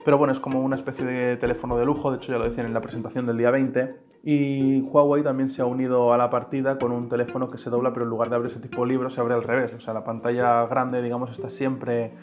Pero 0.07 0.17
bueno, 0.17 0.31
es 0.31 0.39
como 0.39 0.61
una 0.61 0.77
especie 0.77 1.03
de 1.03 1.35
teléfono 1.35 1.77
de 1.77 1.83
lujo, 1.83 2.11
de 2.11 2.15
hecho 2.15 2.31
ya 2.31 2.37
lo 2.37 2.45
decían 2.45 2.65
en 2.65 2.73
la 2.73 2.79
presentación 2.79 3.25
del 3.25 3.37
día 3.37 3.51
20. 3.51 3.93
Y 4.23 4.79
Huawei 4.83 5.21
también 5.21 5.49
se 5.49 5.61
ha 5.61 5.65
unido 5.65 6.13
a 6.13 6.17
la 6.17 6.29
partida 6.29 6.79
con 6.79 6.93
un 6.93 7.09
teléfono 7.09 7.49
que 7.49 7.57
se 7.57 7.69
dobla, 7.69 7.91
pero 7.91 8.05
en 8.05 8.11
lugar 8.11 8.29
de 8.29 8.37
abrirse 8.37 8.61
tipo 8.61 8.85
libro, 8.85 9.09
se 9.09 9.19
abre 9.19 9.33
al 9.33 9.43
revés. 9.43 9.73
O 9.73 9.81
sea, 9.81 9.93
la 9.93 10.05
pantalla 10.05 10.65
grande, 10.67 11.01
digamos, 11.01 11.31
está 11.31 11.49
siempre 11.49 12.13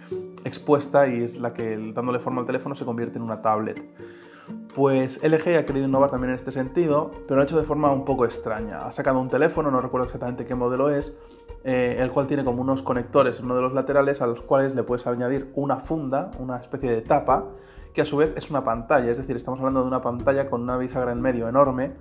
expuesta 0.47 1.07
y 1.09 1.25
es 1.25 1.39
la 1.39 1.53
que, 1.53 1.77
dándole 1.95 2.21
forma 2.21 2.41
al 2.41 2.47
teléfono, 2.47 2.75
se 2.75 2.87
convierte 2.87 3.19
en 3.19 3.23
una 3.23 3.43
tablet. 3.43 3.87
Pues 4.75 5.23
LG 5.23 5.59
ha 5.59 5.67
querido 5.67 5.87
innovar 5.87 6.11
también 6.11 6.31
en 6.31 6.37
este 6.37 6.53
sentido, 6.53 7.11
pero 7.29 7.37
lo 7.37 7.43
ha 7.43 7.45
hecho 7.45 7.59
de 7.59 7.65
forma 7.65 7.93
un 7.93 8.07
poco 8.07 8.25
extraña. 8.25 8.87
Ha 8.87 8.93
sacado 8.93 9.21
un 9.21 9.29
teléfono, 9.29 9.71
no 9.71 9.83
recuerdo 9.83 10.07
exactamente 10.07 10.47
qué 10.47 10.55
modelo 10.55 10.89
es, 10.89 11.13
eh, 11.65 11.99
el 11.99 12.11
cual 12.11 12.27
tiene 12.27 12.47
como 12.47 12.63
unos 12.63 12.83
conectores 12.83 13.41
en 13.41 13.45
uno 13.45 13.57
de 13.57 13.63
los 13.63 13.75
laterales 13.75 14.23
a 14.23 14.27
los 14.27 14.41
cuales 14.41 14.75
le 14.75 14.85
puedes 14.85 15.07
añadir 15.07 15.51
una 15.55 15.77
funda, 15.77 16.31
una 16.39 16.57
especie 16.57 16.91
de 16.91 17.03
tapa, 17.03 17.45
que 17.95 18.03
a 18.03 18.05
su 18.05 18.17
vez 18.17 18.35
es 18.37 18.51
una 18.51 18.65
pantalla, 18.65 19.11
es 19.11 19.17
decir, 19.17 19.37
estamos 19.37 19.61
hablando 19.61 19.81
de 19.81 19.87
una 19.87 20.03
pantalla 20.03 20.51
con 20.51 20.63
una 20.63 20.77
bisagra 20.77 21.13
en 21.13 21.21
medio 21.21 21.49
enorme 21.49 21.93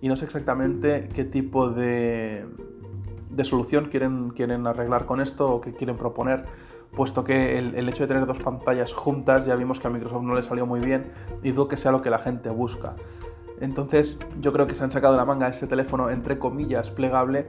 y 0.00 0.08
no 0.08 0.14
sé 0.14 0.26
exactamente 0.26 1.08
qué 1.12 1.24
tipo 1.24 1.70
de, 1.70 2.46
de 3.30 3.44
solución 3.44 3.86
quieren, 3.86 4.30
quieren 4.30 4.66
arreglar 4.66 5.06
con 5.06 5.20
esto 5.20 5.54
o 5.54 5.60
qué 5.62 5.72
quieren 5.72 5.96
proponer, 5.96 6.44
puesto 6.94 7.24
que 7.24 7.58
el, 7.58 7.88
hecho 7.88 8.04
de 8.04 8.08
tener 8.08 8.26
dos 8.26 8.40
pantallas 8.40 8.92
juntas 8.92 9.46
ya 9.46 9.56
vimos 9.56 9.80
que 9.80 9.86
a 9.86 9.90
Microsoft 9.90 10.22
no 10.22 10.34
le 10.34 10.42
salió 10.42 10.66
muy 10.66 10.80
bien 10.80 11.10
y 11.42 11.52
dudo 11.52 11.66
que 11.66 11.78
sea 11.78 11.92
lo 11.92 12.02
que 12.02 12.10
la 12.10 12.18
gente 12.18 12.50
busca. 12.50 12.94
Entonces 13.60 14.18
yo 14.40 14.52
creo 14.52 14.66
que 14.66 14.74
se 14.74 14.84
han 14.84 14.92
sacado 14.92 15.14
de 15.14 15.18
la 15.18 15.24
manga 15.24 15.48
este 15.48 15.66
teléfono 15.66 16.10
entre 16.10 16.38
comillas 16.38 16.90
plegable 16.90 17.46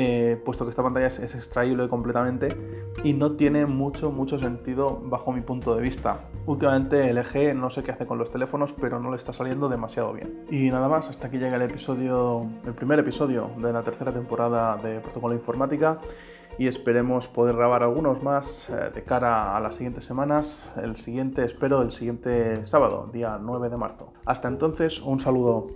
eh, 0.00 0.40
puesto 0.44 0.64
que 0.64 0.70
esta 0.70 0.84
pantalla 0.84 1.08
es, 1.08 1.34
extraíble 1.34 1.88
completamente 1.88 2.56
y 3.02 3.14
no 3.14 3.30
tiene 3.30 3.66
mucho, 3.66 4.12
mucho 4.12 4.38
sentido 4.38 5.00
bajo 5.02 5.32
mi 5.32 5.40
punto 5.40 5.74
de 5.74 5.82
vista. 5.82 6.28
Últimamente 6.46 7.12
LG 7.12 7.56
no 7.56 7.68
sé 7.68 7.82
qué 7.82 7.90
hace 7.90 8.06
con 8.06 8.16
los 8.16 8.30
teléfonos, 8.30 8.72
pero 8.72 9.00
no 9.00 9.10
le 9.10 9.16
está 9.16 9.32
saliendo 9.32 9.68
demasiado 9.68 10.12
bien. 10.12 10.44
Y 10.50 10.70
nada 10.70 10.88
más, 10.88 11.08
hasta 11.08 11.26
aquí 11.26 11.38
llega 11.38 11.56
el 11.56 11.62
episodio, 11.62 12.46
el 12.64 12.74
primer 12.74 13.00
episodio 13.00 13.50
de 13.60 13.72
la 13.72 13.82
tercera 13.82 14.12
temporada 14.12 14.76
de 14.76 15.00
Protocolo 15.00 15.34
Informática 15.34 15.98
y 16.58 16.68
esperemos 16.68 17.26
poder 17.26 17.56
grabar 17.56 17.82
algunos 17.82 18.22
más 18.22 18.70
eh, 18.70 18.92
de 18.94 19.02
cara 19.02 19.56
a 19.56 19.60
las 19.60 19.74
siguientes 19.74 20.04
semanas. 20.04 20.70
El 20.80 20.94
siguiente, 20.94 21.44
espero, 21.44 21.82
el 21.82 21.90
siguiente 21.90 22.64
sábado, 22.64 23.10
día 23.12 23.36
9 23.42 23.68
de 23.68 23.76
marzo. 23.76 24.12
Hasta 24.24 24.46
entonces, 24.46 25.00
un 25.00 25.18
saludo. 25.18 25.66